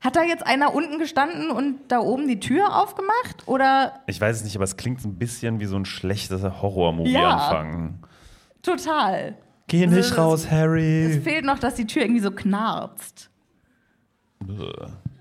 [0.00, 3.46] Hat da jetzt einer unten gestanden und da oben die Tür aufgemacht?
[3.46, 7.10] Oder Ich weiß es nicht, aber es klingt ein bisschen wie so ein schlechter Horror-Movie
[7.12, 7.30] Ja.
[7.36, 7.98] anfangen.
[8.62, 9.34] total?
[9.66, 11.20] Geh Also nicht es- raus, Es Harry.
[11.22, 13.30] fehlt noch, dass die Tür irgendwie so knarzt.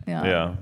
[0.05, 0.25] Ja.
[0.25, 0.57] Ja.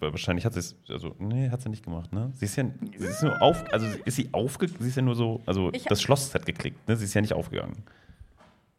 [0.00, 2.30] Wahrscheinlich hat sie es, also, nee, hat sie nicht gemacht, ne?
[2.34, 2.64] Sie ist ja,
[2.98, 5.84] sie ist nur auf, also ist sie aufge, sie ist ja nur so, also Ich-
[5.84, 6.96] das Schloss hat geklickt, ne?
[6.96, 7.82] Sie ist ja nicht aufgegangen.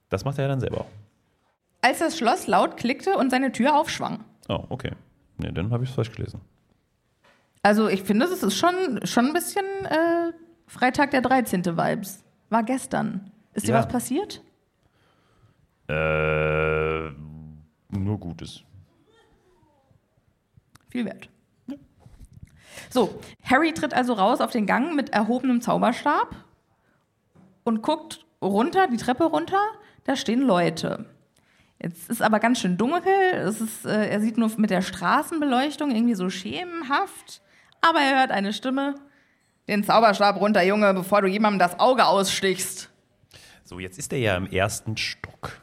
[0.09, 0.85] Das macht er ja dann selber.
[1.81, 4.19] Als das Schloss laut klickte und seine Tür aufschwang.
[4.51, 4.91] Oh, okay.
[5.37, 6.41] Nee, dann habe ich es falsch gelesen.
[7.63, 10.33] Also ich finde, es ist schon, schon ein bisschen äh,
[10.67, 11.65] Freitag der 13.
[11.65, 12.23] Vibes.
[12.49, 13.31] War gestern.
[13.53, 13.79] Ist dir Ja.
[13.79, 14.41] was passiert?
[15.87, 17.11] Äh,
[17.91, 18.63] nur Gutes.
[20.89, 21.29] Viel wert.
[22.89, 26.35] So, Harry tritt also raus auf den Gang mit erhobenem Zauberstab
[27.63, 29.59] und guckt runter, die Treppe runter.
[30.03, 31.05] Da stehen Leute.
[31.82, 33.11] Jetzt ist aber ganz schön dunkel.
[33.34, 37.41] Es ist, äh, er sieht nur mit der Straßenbeleuchtung irgendwie so schemenhaft.
[37.82, 38.95] Aber er hört eine Stimme.
[39.67, 42.89] Den Zauberstab runter, Junge, bevor du jemandem das Auge ausstichst.
[43.63, 45.61] So, jetzt ist er ja im ersten Stock.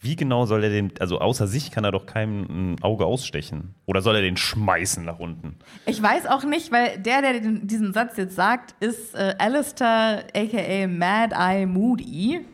[0.00, 3.74] Wie genau soll er den, also außer sich kann er doch keinem ein Auge ausstechen.
[3.84, 5.56] Oder soll er den schmeißen nach unten?
[5.86, 10.24] Ich weiß auch nicht, weil der, der den, diesen Satz jetzt sagt, ist äh, Alistair,
[10.34, 12.46] aka Mad Eye Moody.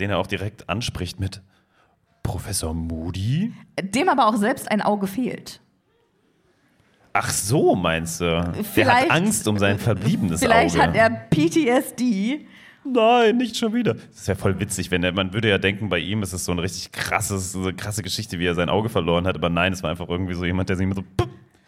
[0.00, 1.42] Den er auch direkt anspricht mit
[2.28, 3.52] Professor Moody?
[3.82, 5.60] Dem aber auch selbst ein Auge fehlt.
[7.14, 8.24] Ach so, meinst du?
[8.54, 10.82] Der Vielleicht- hat Angst um sein verbliebenes Vielleicht Auge.
[10.84, 12.46] hat er PTSD.
[12.84, 13.94] Nein, nicht schon wieder.
[13.94, 16.52] Das wäre voll witzig, wenn er, man würde ja denken, bei ihm ist es so
[16.52, 19.72] eine richtig krasses, so eine krasse Geschichte, wie er sein Auge verloren hat, aber nein,
[19.72, 21.04] es war einfach irgendwie so jemand, der sich immer so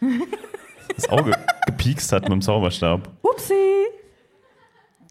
[0.94, 1.32] das Auge
[1.66, 3.08] gepiekst hat mit dem Zauberstab.
[3.22, 3.54] Upsi.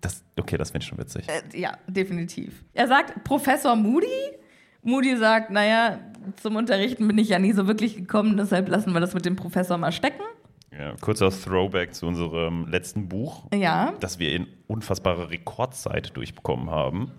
[0.01, 1.25] Das, okay, das finde ich schon witzig.
[1.27, 2.63] Äh, ja, definitiv.
[2.73, 4.07] Er sagt Professor Moody.
[4.81, 5.99] Moody sagt, naja,
[6.41, 9.35] zum Unterrichten bin ich ja nie so wirklich gekommen, deshalb lassen wir das mit dem
[9.35, 10.21] Professor mal stecken.
[10.71, 17.11] Ja, kurzer Throwback zu unserem letzten Buch, Ja, das wir in unfassbarer Rekordzeit durchbekommen haben.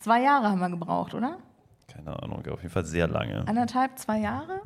[0.00, 1.38] zwei Jahre haben wir gebraucht, oder?
[1.92, 3.46] Keine Ahnung, auf jeden Fall sehr lange.
[3.46, 4.62] Anderthalb, zwei Jahre?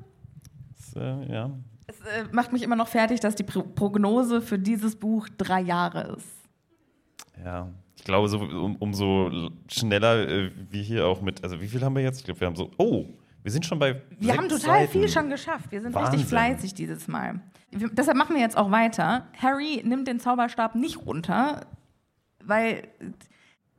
[0.77, 1.51] Das, äh, ja.
[1.87, 5.61] Es äh, macht mich immer noch fertig, dass die Pro Prognose für dieses Buch drei
[5.61, 6.29] Jahre ist.
[7.45, 7.68] Ja,
[8.07, 12.02] glaube, so, um, umso schneller äh, wir hier auch mit, also wie viel haben wir
[12.02, 12.20] jetzt?
[12.20, 13.04] Ich glaube, wir haben so, oh,
[13.42, 14.00] wir sind schon bei.
[14.18, 14.92] Wir haben total Seiten.
[14.92, 15.70] viel schon geschafft.
[15.70, 16.14] Wir sind Wahnsinn.
[16.14, 17.40] richtig fleißig dieses Mal.
[17.70, 19.26] Wir, deshalb machen wir jetzt auch weiter.
[19.40, 21.66] Harry nimmt den Zauberstab nicht runter,
[22.44, 22.88] weil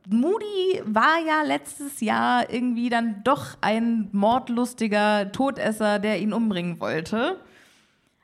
[0.08, 7.40] Moody war ja letztes Jahr irgendwie dann doch ein mordlustiger Todesser, der ihn umbringen wollte.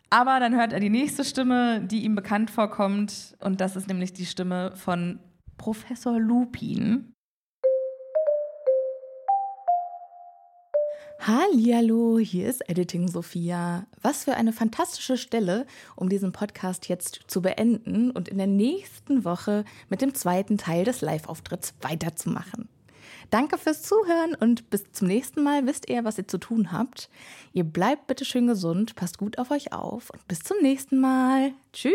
[0.08, 3.36] Aber dann hört er die nächste Stimme, die ihm bekannt vorkommt.
[3.40, 5.18] Und das ist nämlich die Stimme von
[5.64, 7.14] Professor Lupin.
[11.20, 13.86] Hallihallo, hier ist Editing Sophia.
[14.02, 19.24] Was für eine fantastische Stelle, um diesen Podcast jetzt zu beenden und in der nächsten
[19.24, 22.68] Woche mit dem zweiten Teil des Live-Auftritts weiterzumachen.
[23.30, 27.08] Danke fürs Zuhören und bis zum nächsten Mal wisst ihr, was ihr zu tun habt.
[27.54, 31.52] Ihr bleibt bitte schön gesund, passt gut auf euch auf und bis zum nächsten Mal.
[31.72, 31.94] Tschüss!